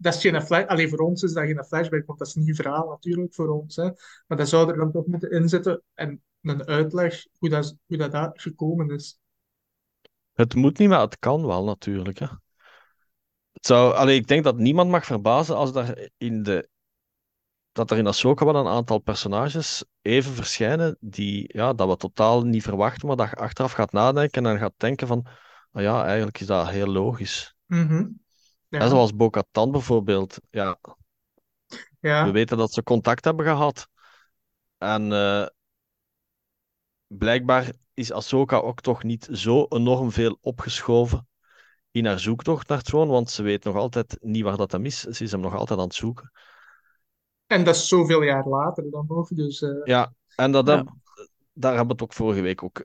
[0.04, 2.56] dat is geen flash, alleen voor ons is dat geen flashback, want dat is niet
[2.56, 3.76] verhaal natuurlijk voor ons.
[3.76, 3.90] Hè.
[4.26, 8.12] Maar dat zou er dan toch moeten inzetten en een uitleg hoe dat, hoe dat
[8.12, 9.18] daar gekomen is.
[10.32, 12.18] Het moet niet, maar het kan wel natuurlijk.
[12.18, 12.26] Hè.
[13.52, 16.68] Het zou, allee, ik denk dat niemand mag verbazen als er in de
[17.72, 22.42] dat er in Ahsoka wel een aantal personages even verschijnen die ja, dat we totaal
[22.42, 25.26] niet verwachten, maar dat je achteraf gaat nadenken en gaat denken van,
[25.72, 27.54] oh ja, eigenlijk is dat heel logisch.
[27.66, 28.23] Mm
[28.80, 28.88] ja.
[28.88, 30.40] zoals Bo-Katan bijvoorbeeld.
[30.50, 30.78] Ja.
[32.00, 32.24] ja.
[32.24, 33.88] We weten dat ze contact hebben gehad.
[34.78, 35.46] En uh,
[37.06, 41.28] blijkbaar is Ahsoka ook toch niet zo enorm veel opgeschoven
[41.90, 45.00] in haar zoektocht naar Throne, want ze weet nog altijd niet waar dat hem is.
[45.00, 46.32] Ze is hem nog altijd aan het zoeken.
[47.46, 49.28] En dat is zoveel jaar later dan nog.
[49.28, 49.84] Dus, uh...
[49.84, 50.84] Ja, en dat ja.
[51.52, 52.84] Daar hebben we het ook vorige week ook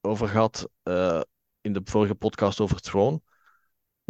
[0.00, 0.68] over gehad.
[0.84, 1.20] Uh,
[1.60, 3.20] in de vorige podcast over Throne.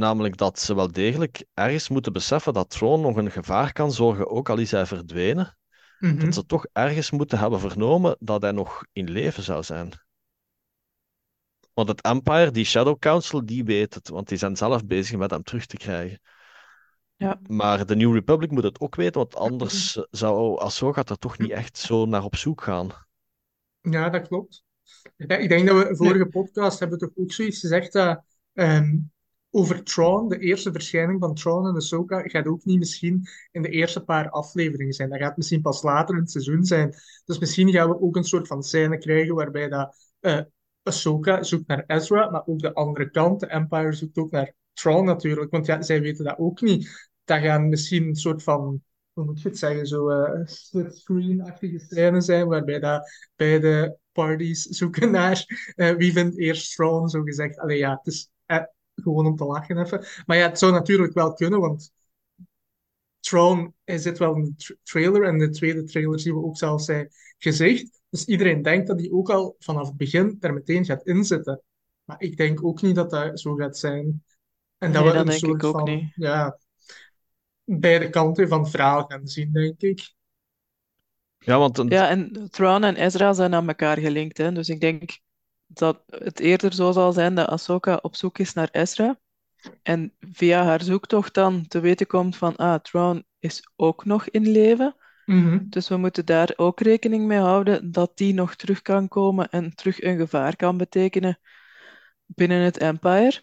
[0.01, 4.31] Namelijk dat ze wel degelijk ergens moeten beseffen dat Throne nog een gevaar kan zorgen,
[4.31, 5.59] ook al is hij verdwenen.
[5.99, 6.19] Mm -hmm.
[6.19, 9.93] Dat ze toch ergens moeten hebben vernomen dat hij nog in leven zou zijn.
[11.75, 15.31] Want het Empire, die Shadow Council, die weet het, want die zijn zelf bezig met
[15.31, 16.21] hem terug te krijgen.
[17.17, 17.41] Ja.
[17.47, 21.51] Maar de New Republic moet het ook weten, want anders zou Ahsoka er toch niet
[21.51, 22.89] echt zo naar op zoek gaan.
[23.81, 24.65] Ja, dat klopt.
[25.17, 28.23] Ja, ik denk dat we vorige podcast hebben toch ook zoiets gezegd dat
[28.53, 28.97] ehm,
[29.51, 33.69] over Tron, de eerste verschijning van Tron en Ahsoka, gaat ook niet misschien in de
[33.69, 35.11] eerste paar afleveringen zijn.
[35.11, 36.95] Dat gaat misschien pas later in het seizoen zijn.
[37.25, 40.41] Dus misschien gaan we ook een soort van scène krijgen waarbij dat, uh,
[40.83, 45.05] Ahsoka zoekt naar Ezra, maar ook de andere kant, de Empire zoekt ook naar Tron
[45.05, 45.51] natuurlijk.
[45.51, 47.11] Want ja, zij weten dat ook niet.
[47.25, 48.83] Dat gaan misschien een soort van
[49.13, 55.11] hoe moet je het zeggen, zo uh, split-screen-achtige scène zijn, waarbij dat beide parties zoeken
[55.11, 55.45] naar
[55.77, 57.59] uh, wie vindt eerst Tron, zo gezegd.
[57.59, 58.31] Allee, ja, het is
[59.03, 60.05] gewoon om te lachen even.
[60.27, 61.93] Maar ja, het zou natuurlijk wel kunnen, want
[63.21, 66.85] Tron zit wel in de tra trailer en de tweede trailer zien we ook zelfs
[66.85, 68.01] zijn gezicht.
[68.09, 71.63] Dus iedereen denkt dat hij ook al vanaf het begin er meteen gaat inzitten.
[72.05, 74.25] Maar ik denk ook niet dat dat zo gaat zijn.
[74.79, 76.13] En dat Nee, we dat een denk ik soort ook van, niet.
[76.15, 76.59] ja,
[77.65, 80.15] beide kanten van het verhaal gaan zien, denk ik.
[81.39, 84.39] Ja, want een- Ja, en Thrawn en Ezra zijn aan elkaar gelinkt.
[84.39, 84.53] Hè?
[84.53, 85.19] Dus ik denk
[85.73, 89.18] dat het eerder zo zal zijn dat Ahsoka op zoek is naar Ezra.
[89.83, 94.49] En via haar zoektocht dan te weten komt van, ah, Thrawn is ook nog in
[94.49, 94.95] leven.
[95.27, 95.59] Mhm.
[95.68, 99.75] Dus we moeten daar ook rekening mee houden dat die nog terug kan komen en
[99.75, 101.39] terug een gevaar kan betekenen
[102.27, 103.43] binnen het Empire.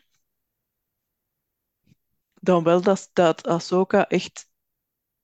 [2.34, 4.50] Dan wel dat, dat Ahsoka echt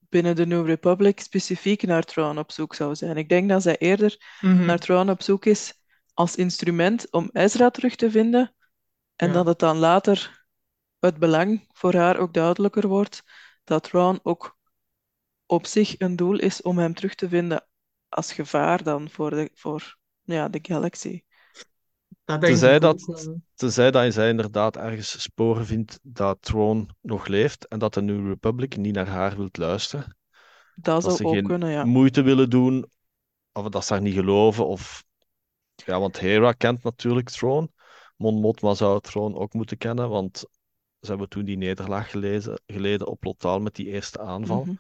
[0.09, 3.17] binnen de New Republic specifiek naar Thrawn op zoek zou zijn.
[3.17, 4.65] Ik denk dat zij eerder Mhm.
[4.65, 5.82] naar Thrawn op zoek is
[6.13, 8.55] als instrument om Ezra terug te vinden.
[9.15, 9.33] En Ja.
[9.33, 10.45] dat het dan later
[10.99, 13.23] het belang voor haar ook duidelijker wordt
[13.63, 14.57] dat Thrawn ook
[15.45, 17.67] op zich een doel is om hem terug te vinden
[18.09, 21.23] als gevaar dan voor de, voor, ja, de galaxy.
[22.25, 23.41] Dat denk Tenzij dat, ook wel.
[23.55, 28.27] tenzij dat zij inderdaad ergens sporen vindt dat Throne nog leeft en dat de New
[28.27, 30.17] Republic niet naar haar wilt luisteren.
[30.75, 31.83] Dat Dat zou ze ook geen kunnen, ja.
[31.83, 32.85] moeite willen doen,
[33.51, 34.67] of dat ze haar niet geloven.
[34.67, 35.03] Of...
[35.75, 37.69] Ja, want Hera kent natuurlijk Throne.
[38.17, 40.45] Mon Mothma zou Throne ook moeten kennen, want
[40.99, 44.63] ze hebben toen die nederlaag gelezen, geleden op Lothal met die eerste aanval.
[44.63, 44.75] Mhm.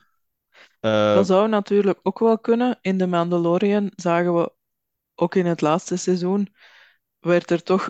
[0.79, 2.77] Eh, Dat zou natuurlijk ook wel kunnen.
[2.81, 4.51] In The Mandalorian zagen we,
[5.15, 6.53] ook in het laatste seizoen,
[7.19, 7.89] werd er toch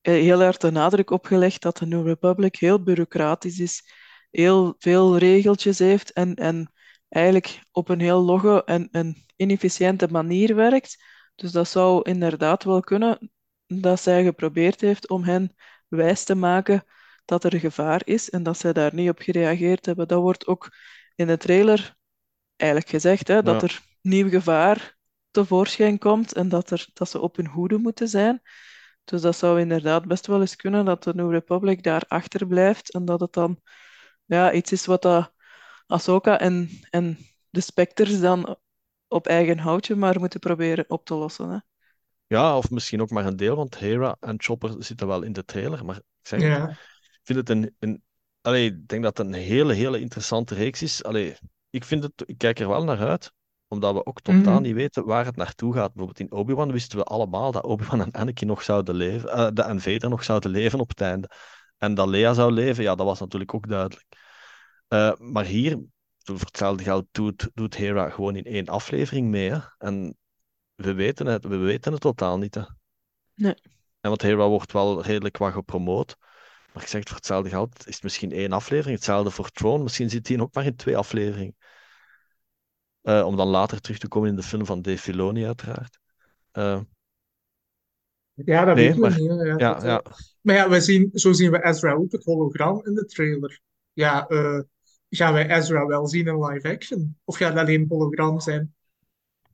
[0.00, 3.92] eh, heel erg de nadruk op gelegd dat de New Republic heel bureaucratisch is,
[4.30, 6.72] heel veel regeltjes heeft en, en
[7.08, 11.02] eigenlijk op een heel logge en, en inefficiënte manier werkt.
[11.40, 13.30] Dus dat zou inderdaad wel kunnen
[13.66, 15.54] dat zij geprobeerd heeft om hen
[15.88, 16.84] wijs te maken
[17.24, 20.08] dat er gevaar is en dat zij daar niet op gereageerd hebben.
[20.08, 20.76] Dat wordt ook
[21.14, 21.96] in de trailer
[22.56, 23.66] eigenlijk gezegd, hè, dat Ja.
[23.66, 24.96] er nieuw gevaar
[25.30, 28.42] tevoorschijn komt en dat, er, dat ze op hun hoede moeten zijn.
[29.04, 32.92] Dus dat zou inderdaad best wel eens kunnen dat de New Republic daar achter blijft
[32.92, 33.60] en dat het dan
[34.24, 35.32] ja, iets is wat dat
[35.86, 37.18] Ahsoka en, en
[37.50, 38.56] de Spectres dan
[39.10, 41.50] op eigen houtje maar moeten proberen op te lossen.
[41.50, 41.58] Hè.
[42.26, 45.44] ja, of misschien ook maar een deel, want Hera en Chopper zitten wel in de
[45.44, 45.84] trailer.
[45.84, 46.68] Maar ik zeg Ja.
[46.68, 48.02] ik vind het een, een
[48.40, 51.04] allee, ik denk dat het een hele, hele interessante reeks is.
[51.04, 51.36] Allee,
[51.70, 53.32] ik vind het, ik kijk er wel naar uit,
[53.68, 54.62] omdat we ook totaal Mhm.
[54.62, 55.92] niet weten waar het naartoe gaat.
[55.94, 59.62] Bijvoorbeeld in Obi-Wan wisten we allemaal dat Obi-Wan en Anakin nog zouden leven, eh, de-
[59.62, 61.30] en Vader nog zouden leven op het einde.
[61.78, 64.06] En dat Leia zou leven, ja, dat was natuurlijk ook duidelijk.
[64.88, 65.78] Eh, maar hier,
[66.36, 69.50] voor hetzelfde geld, doet, doet Hera gewoon in één aflevering mee.
[69.50, 69.58] Hè?
[69.78, 70.16] En
[70.74, 72.54] we weten het, we weten het totaal niet.
[72.54, 72.62] Hè?
[73.34, 73.54] Nee.
[74.00, 76.16] En want Hera wordt wel redelijk wat gepromoot.
[76.72, 78.96] Maar ik zeg het, voor hetzelfde geld is het misschien één aflevering.
[78.96, 79.82] Hetzelfde voor Throne.
[79.82, 81.56] Misschien zit hij ook maar in twee afleveringen.
[83.00, 85.98] Eh, om dan later terug te komen in de film van Dave Filoni, uiteraard.
[86.50, 86.80] Eh,
[88.44, 89.58] Ja, dat Nee, weten we maar- niet.
[89.60, 90.02] Ja, ja, dat, ja.
[90.40, 93.60] Maar ja, we zien, zo zien we Ezra ook, het hologram in de trailer.
[93.92, 94.60] Ja, eh,
[95.10, 97.18] gaan wij Ezra wel zien in live action?
[97.24, 98.74] Of gaat dat alleen hologram zijn?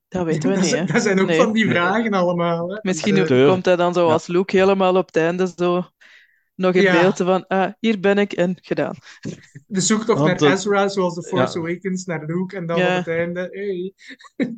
[0.07, 0.71] Dat weten we dat, niet.
[0.73, 1.37] zijn- dat zijn ook Nee.
[1.37, 1.73] van die Nee.
[1.73, 2.69] vragen allemaal.
[2.69, 2.79] Hè.
[2.81, 4.11] Misschien komt hij dan zo Ja.
[4.13, 5.85] als Luke helemaal op het einde zo
[6.55, 7.01] nog in Ja.
[7.01, 8.95] beeld van ah, hier ben ik en gedaan.
[9.67, 11.65] de zoektocht Want, naar Ezra, zoals The Force ja.
[11.65, 12.99] Awakens naar Luke, en dan Ja.
[12.99, 13.93] op het einde, hey.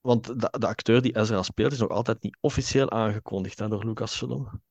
[0.00, 3.84] Want de, de acteur die Ezra speelt is nog altijd niet officieel aangekondigd hè, door
[3.84, 4.62] Lucasfilm.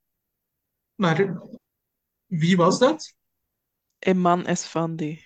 [0.96, 1.42] Maar
[2.26, 3.14] wie was dat?
[4.00, 5.24] Eman Esfandi,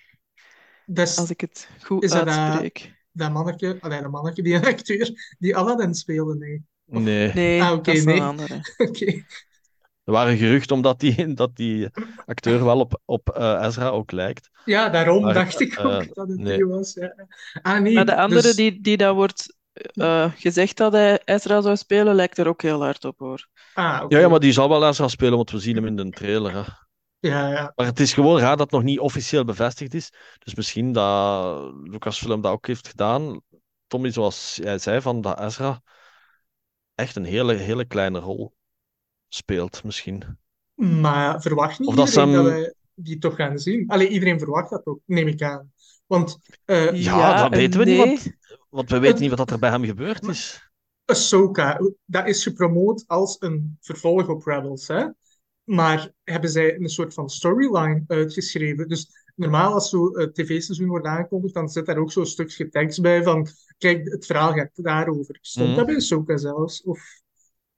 [0.86, 2.94] Dat is als ik het goed Is uitspreek.
[3.12, 6.64] dat manneke, allee, dat manneke, die acteur die Aladdin speelde, nee.
[6.84, 8.16] Nee, Nee, Ah, dat is nee.
[8.16, 8.60] een andere.
[8.76, 9.04] Oké.
[10.04, 11.88] er waren geruchten omdat die, dat die
[12.26, 14.50] acteur wel op, op eh, Ezra ook lijkt.
[14.64, 16.56] Ja, daarom Maar, dacht ik ook eh, dat het nee.
[16.56, 16.94] die was.
[16.94, 17.14] Ja.
[17.62, 17.94] Ah, nee.
[17.94, 22.14] Maar de andere dus- die, die daar wordt eh, gezegd dat hij Ezra zou spelen,
[22.14, 23.46] lijkt er ook heel hard op hoor.
[23.74, 24.14] Ah, oké.
[24.14, 26.52] Ja, ja, maar die zal wel Ezra spelen, want we zien hem in de trailer.
[26.54, 26.62] Hè.
[27.26, 27.72] Ja, ja.
[27.74, 30.12] Maar het is gewoon raar dat het nog niet officieel bevestigd is.
[30.38, 33.40] Dus misschien dat Lucasfilm dat ook heeft gedaan.
[33.86, 35.82] Tommy, zoals jij zei, van dat Ezra
[36.94, 38.54] echt een hele, hele kleine rol
[39.28, 40.38] speelt, misschien.
[40.74, 43.88] Maar verwacht niet Of dat iedereen ze dat wij die toch gaan zien?
[43.88, 45.72] Allee, iedereen verwacht dat ook, neem ik aan.
[46.06, 48.36] Want eh Ja, dat en weten we niet,
[48.70, 50.70] want we weten niet wat er bij hem gebeurd is.
[51.04, 55.06] Ahsoka, dat is gepromoot als een vervolg op Rebels, hè?
[55.66, 58.88] Maar hebben zij een soort van storyline uitgeschreven?
[58.88, 63.22] Dus normaal als zo'n tv-seizoen wordt aangekondigd, dan zit daar ook zo'n stukje tekst bij
[63.22, 63.48] van
[63.78, 65.38] kijk, het verhaal gaat daarover.
[65.40, 65.76] Stond Mhm.
[65.76, 66.82] dat bij Ahsoka zelfs?
[66.82, 67.00] Of...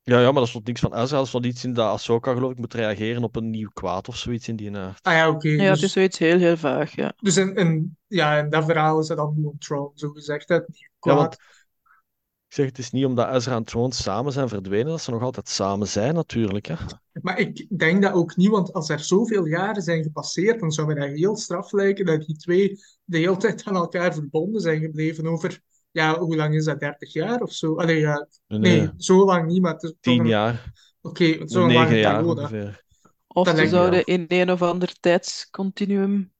[0.03, 1.17] Ja, ja, maar dat stond niks van Ezra.
[1.19, 4.17] Dat stond iets in dat Ahsoka, geloof ik, moet reageren op een nieuw kwaad of
[4.17, 5.03] zoiets in die aard.
[5.03, 5.49] Ah ja, oké.
[5.49, 7.13] Ja, het dus is zoiets heel, heel vaag, ja.
[7.17, 10.49] dus in, in, ja, in dat verhaal is dat dan gewoon Tron, zo gezegd.
[10.49, 11.17] Het nieuw Ja, kwaad.
[11.17, 11.37] want
[12.49, 15.23] ik zeg, het is niet omdat Ezra en Thrawn samen zijn verdwenen, dat ze nog
[15.23, 16.67] altijd samen zijn, natuurlijk.
[16.67, 16.75] Hè?
[17.23, 20.87] Maar ik denk dat ook niet, want als er zoveel jaren zijn gepasseerd, dan zou
[20.87, 24.81] me dat heel straf lijken dat die twee de hele tijd aan elkaar verbonden zijn
[24.81, 26.81] gebleven over, ja, hoe lang is dat?
[26.81, 27.77] 30 jaar of zo?
[27.77, 31.25] Allee, ja, Nee, nee, zo lang niet, maar het is toch tien een- jaar, Oké,
[31.45, 32.41] zo'n negen lange jaar periode.
[32.41, 32.85] ongeveer.
[33.27, 36.33] Of ze zouden in een of ander tijdscontinuum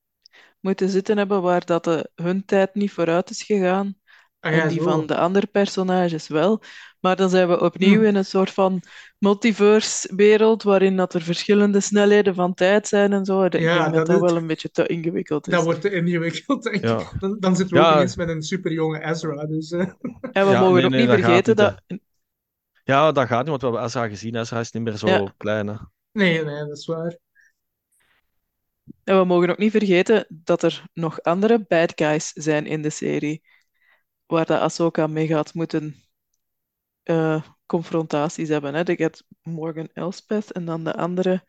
[0.61, 3.97] moeten zitten hebben waar dat de, hun tijd niet vooruit is gegaan
[4.41, 4.85] Ah ja, en die zo.
[4.85, 6.63] van de andere personages wel.
[7.01, 8.05] Maar dan zijn we opnieuw Hm.
[8.05, 8.83] in een soort van
[9.19, 13.45] multiverse-wereld waarin dat er verschillende snelheden van tijd zijn en zo.
[13.45, 15.53] Ik Ja, denk dat dat dat is- wel een beetje te ingewikkeld is.
[15.53, 16.83] Dat wordt te ingewikkeld, denk ik.
[16.83, 17.03] Ja.
[17.19, 17.89] Dan, dan zitten we Ja.
[17.89, 19.47] ook ineens met een superjonge Ezra.
[19.47, 19.81] Dus, eh.
[20.33, 21.99] En we Ja, mogen nee, ook nee, niet dat vergeten niet, dat...
[22.85, 24.35] Ja, dat gaat niet, want we hebben Ezra gezien.
[24.37, 25.35] Ezra is niet meer zo Ja.
[25.37, 25.67] klein.
[25.67, 25.75] Hè?
[26.13, 27.17] Nee, nee, dat is waar.
[29.05, 32.91] En we mogen ook niet vergeten dat er nog andere bad guys zijn in de
[32.91, 33.43] serie.
[34.29, 35.95] Waar de Ahsoka mee gaat moeten
[37.03, 38.75] eh, confrontaties hebben.
[38.75, 38.81] Hè.
[38.85, 41.45] Je hebt Morgan Elspeth en dan de andere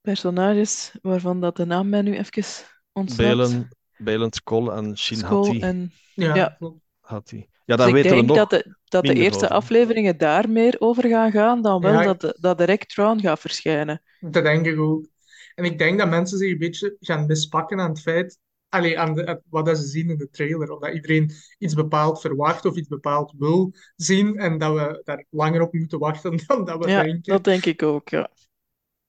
[0.00, 2.44] personages waarvan dat de naam mij nu even
[2.92, 3.30] ontsnapt.
[3.30, 5.60] Belen, Belen Skoll en Shin Hati.
[5.60, 5.92] en...
[6.14, 6.58] Ja, Ja.
[7.00, 7.36] Hati.
[7.64, 9.56] Ja, Dus daar ik weten we denk nog dat de, dat de eerste over.
[9.56, 13.40] afleveringen daar meer over gaan gaan dan wel Ja, dat, de, dat direct Thrawn gaat
[13.40, 14.02] verschijnen.
[14.18, 15.06] Dat denk ik ook.
[15.54, 18.38] En ik denk dat mensen zich een beetje gaan mispakken aan het feit,
[18.72, 20.70] allee, aan, de, aan wat dat ze zien in de trailer.
[20.72, 25.24] Of dat iedereen iets bepaald verwacht of iets bepaald wil zien en dat we daar
[25.30, 27.22] langer op moeten wachten dan dat we Ja, denken.
[27.26, 28.30] dat denk ik ook, ja.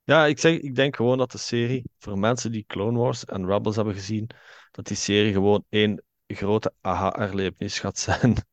[0.03, 3.45] Ja, ik, zeg, ik denk gewoon dat de serie, voor mensen die Clone Wars en
[3.47, 4.29] Rebels hebben gezien,
[4.71, 8.35] dat die serie gewoon één grote aha-erlevenis gaat zijn.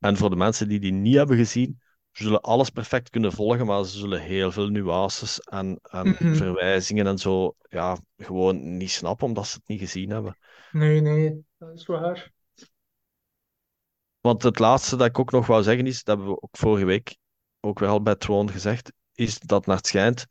[0.00, 1.80] En voor de mensen die die niet hebben gezien,
[2.12, 6.34] ze zullen alles perfect kunnen volgen, maar ze zullen heel veel nuances en, en Mhm.
[6.34, 10.36] verwijzingen en zo ja, gewoon niet snappen, omdat ze het niet gezien hebben.
[10.72, 12.32] Nee, nee, dat is waar.
[14.20, 16.84] Want het laatste dat ik ook nog wou zeggen is, dat hebben we ook vorige
[16.84, 17.16] week
[17.60, 20.26] ook wel bij Throne gezegd, is dat naar het schijnt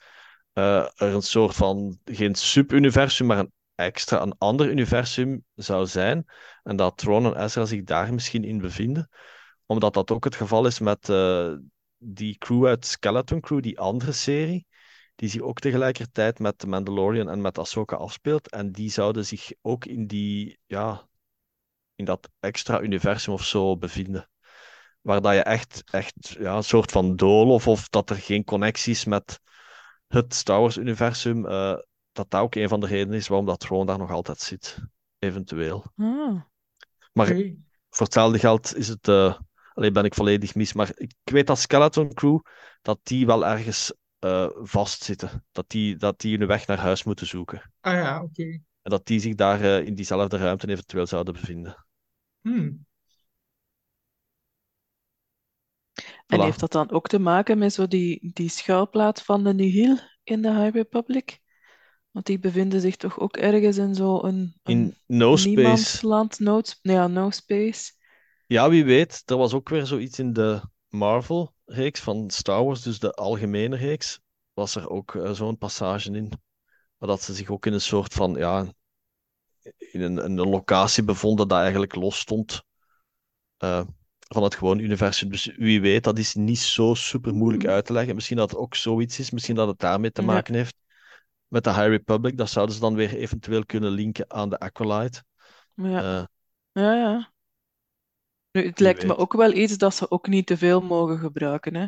[0.54, 6.26] eh, er een soort van, geen sub-universum, maar een extra, een ander universum zou zijn.
[6.64, 9.10] En dat Throne en Ezra zich daar misschien in bevinden.
[9.70, 11.54] Omdat dat ook het geval is met eh,
[11.98, 14.66] die crew uit Skeleton Crew, die andere serie,
[15.16, 18.50] die zich ook tegelijkertijd met The Mandalorian en met Ahsoka afspeelt.
[18.50, 21.08] En die zouden zich ook in die, ja,
[21.96, 24.30] in dat extra universum of zo bevinden.
[25.02, 29.06] Waar dat je echt, echt ja, een soort van doolhof of dat er geen connecties
[29.06, 29.40] met
[30.08, 31.78] het Star Wars-universum, eh,
[32.12, 34.78] dat dat ook een van de redenen is waarom dat Throne daar nog altijd zit.
[35.20, 35.86] Eventueel.
[35.98, 36.42] Ah.
[37.14, 37.56] Maar Oké.
[37.90, 39.08] voor hetzelfde geld is het...
[39.08, 39.36] eh
[39.80, 40.74] alleen ben ik volledig mis.
[40.74, 42.40] Maar ik weet dat Skeleton Crew,
[42.82, 45.46] dat die wel ergens eh, vastzitten.
[45.52, 47.72] Dat die, dat die hun weg naar huis moeten zoeken.
[47.80, 48.44] Ah ja, oké.
[48.82, 51.86] En dat die zich daar eh, in diezelfde ruimte eventueel zouden bevinden.
[52.42, 52.88] Hmm.
[56.28, 59.98] En heeft dat dan ook te maken met zo die, die schuilplaats van de Nihil
[60.24, 61.40] in de High Republic?
[62.12, 65.56] Want die bevinden zich toch ook ergens in zo'n een, In No Space.
[65.56, 67.98] niemandsland, no, ja, no space.
[68.50, 69.24] Ja, wie weet.
[69.26, 74.20] Er was ook weer zoiets in de Marvel-reeks van Star Wars, dus de algemene reeks,
[74.54, 76.32] was er ook eh, zo'n passage in.
[76.98, 78.66] Maar dat ze zich ook in een soort van, ja,
[79.78, 82.64] in een, een locatie bevonden dat eigenlijk los stond
[83.58, 83.86] eh,
[84.20, 85.30] van het gewone universum.
[85.30, 88.16] Dus wie weet, dat is niet zo super moeilijk uit te leggen.
[88.16, 90.76] Misschien dat het ook zoiets is, misschien dat het daarmee te maken heeft
[91.48, 92.38] met de High Republic.
[92.38, 95.24] Dat zouden ze dan weer eventueel kunnen linken aan de Acolyte.
[95.74, 96.24] Ja, Eh,
[96.72, 97.32] ja, ja.
[98.52, 99.18] Nu, het lijkt me weet.
[99.18, 101.86] ook wel iets dat ze ook niet te veel mogen gebruiken, hè.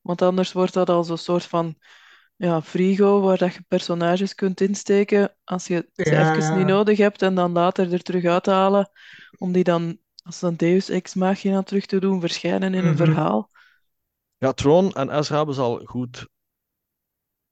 [0.00, 1.78] Want anders wordt dat al zo'n soort van
[2.36, 6.54] ja, frigo waar dat je personages kunt insteken als je ze Ja, even ja.
[6.56, 8.90] niet nodig hebt en dan later er terug uit te halen,
[9.38, 13.06] om die dan als een Deus Ex Machina terug te doen verschijnen in een Mhm.
[13.06, 13.50] verhaal.
[14.38, 16.26] Ja, Tron en Ezra hebben ze al goed,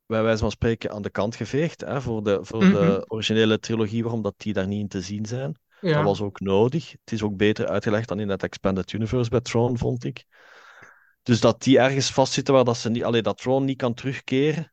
[0.06, 2.70] bij wijze van spreken, aan de kant geveegd hè, voor de, voor Mhm.
[2.70, 5.56] de originele trilogie, waarom dat die daar niet in te zien zijn.
[5.94, 6.90] Dat was ook nodig.
[6.90, 10.24] Het is ook beter uitgelegd dan in het Expanded Universe bij Tron, vond ik.
[11.22, 14.72] Dus dat die ergens vastzitten waar dat ze niet, allee, dat Tron niet kan terugkeren,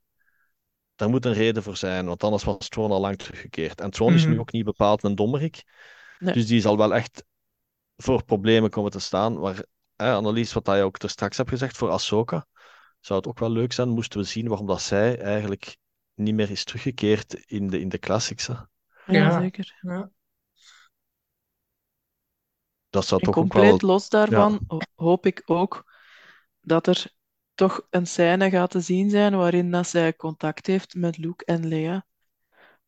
[0.95, 3.81] daar moet een reden voor zijn, want anders was Tron al lang teruggekeerd.
[3.81, 4.39] En Tron is nu Mhm.
[4.39, 5.63] ook niet bepaald een dommerik,
[6.19, 6.33] Nee.
[6.33, 7.23] dus die zal wel echt
[7.95, 9.39] voor problemen komen te staan.
[9.39, 9.63] Waar,
[9.95, 12.45] hè, Annelies, wat je ook er straks hebt gezegd, voor Ahsoka
[12.99, 15.77] zou het ook wel leuk zijn, moesten we zien waarom dat zij eigenlijk
[16.13, 18.47] niet meer is teruggekeerd in de, in de classics.
[18.47, 18.53] hè.
[18.53, 18.67] Ja,
[19.05, 19.39] Ja.
[19.41, 19.77] zeker.
[19.81, 20.09] Ja.
[22.89, 23.81] Dat zou En toch ook compleet wel...
[23.81, 25.91] los daarvan ho- hoop ik ook
[26.61, 27.13] dat er
[27.55, 31.67] toch een scène gaat te zien zijn waarin dat zij contact heeft met Luke en
[31.67, 32.05] Leia.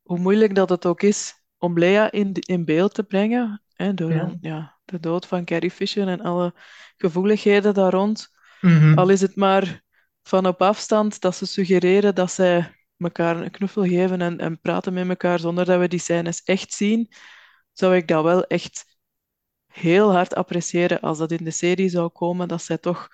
[0.02, 4.36] Hoe moeilijk dat het ook is om Leia in, in beeld te brengen, hè, door
[4.40, 6.54] ja, de dood van Carrie Fisher en alle
[6.96, 8.28] gevoeligheden daar rond.
[8.60, 8.98] Mhm.
[8.98, 9.82] Al is het maar
[10.22, 14.92] van op afstand dat ze suggereren dat zij elkaar een knuffel geven en, en praten
[14.92, 17.12] met elkaar zonder dat we die scènes echt zien,
[17.72, 18.91] zou ik dat wel echt
[19.72, 23.08] heel hard appreciëren als dat in de serie zou komen, dat zij toch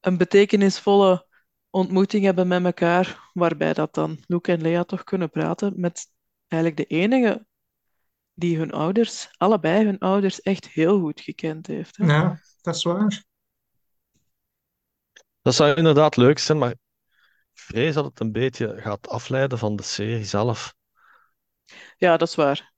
[0.00, 1.26] een betekenisvolle
[1.70, 6.06] ontmoeting hebben met elkaar, waarbij dat dan Luke en Leia toch kunnen praten met
[6.48, 7.46] eigenlijk de enige
[8.34, 11.96] die hun ouders, allebei hun ouders, echt heel goed gekend heeft.
[11.96, 12.06] Hè?
[12.06, 13.24] Ja, dat is waar.
[15.42, 16.78] Dat zou inderdaad leuk zijn, maar ik
[17.52, 20.74] vrees dat het een beetje gaat afleiden van de serie zelf.
[21.96, 22.74] Ja, dat is waar.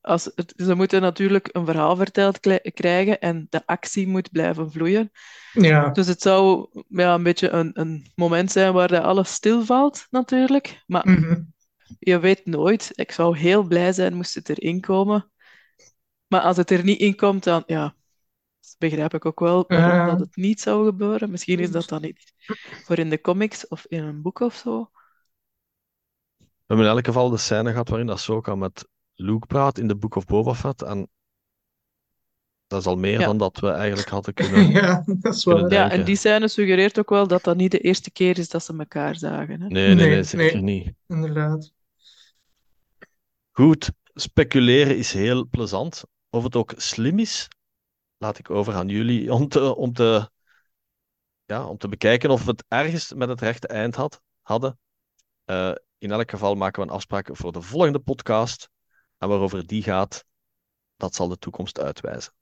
[0.00, 2.40] Als het, ze moeten natuurlijk een verhaal verteld
[2.74, 5.10] krijgen en de actie moet blijven vloeien.
[5.52, 5.88] Ja.
[5.88, 10.82] Dus het zou ja, een beetje een, een moment zijn waar dat alles stilvalt, natuurlijk.
[10.86, 11.42] Maar Mhm.
[11.98, 12.90] je weet nooit.
[12.94, 15.30] Ik zou heel blij zijn moest het erin komen.
[16.26, 17.94] Maar als het er niet in komt, dan ja,
[18.78, 20.06] begrijp ik ook wel Ja.
[20.06, 21.30] dat het niet zou gebeuren.
[21.30, 22.32] Misschien is dat dan niet
[22.84, 24.90] voor in de comics of in een boek of zo.
[26.36, 28.88] We hebben in elk geval de scène gehad waarin Ahsoka met
[29.20, 30.82] Luke praat in de Book of Boba Fett.
[30.82, 31.08] En
[32.66, 33.26] dat is al meer Ja.
[33.26, 34.68] dan dat we eigenlijk hadden kunnen...
[34.70, 35.42] Ja, dat is.
[35.68, 38.64] Ja, en die scène suggereert ook wel dat dat niet de eerste keer is dat
[38.64, 39.60] ze elkaar zagen.
[39.60, 39.68] Hè?
[39.68, 40.82] Nee, nee, nee, Nee, zeker nee.
[40.84, 40.94] niet.
[41.06, 41.72] Inderdaad.
[43.52, 46.04] Goed, speculeren is heel plezant.
[46.30, 47.48] Of het ook slim is,
[48.16, 50.30] laat ik over aan jullie om te, om te,
[51.44, 54.78] ja, om te bekijken of we het ergens met het rechte eind had, hadden.
[55.44, 58.68] Eh, in elk geval maken we een afspraak voor de volgende podcast.
[59.20, 60.24] En waarover die gaat,
[60.96, 62.32] dat zal de toekomst uitwijzen.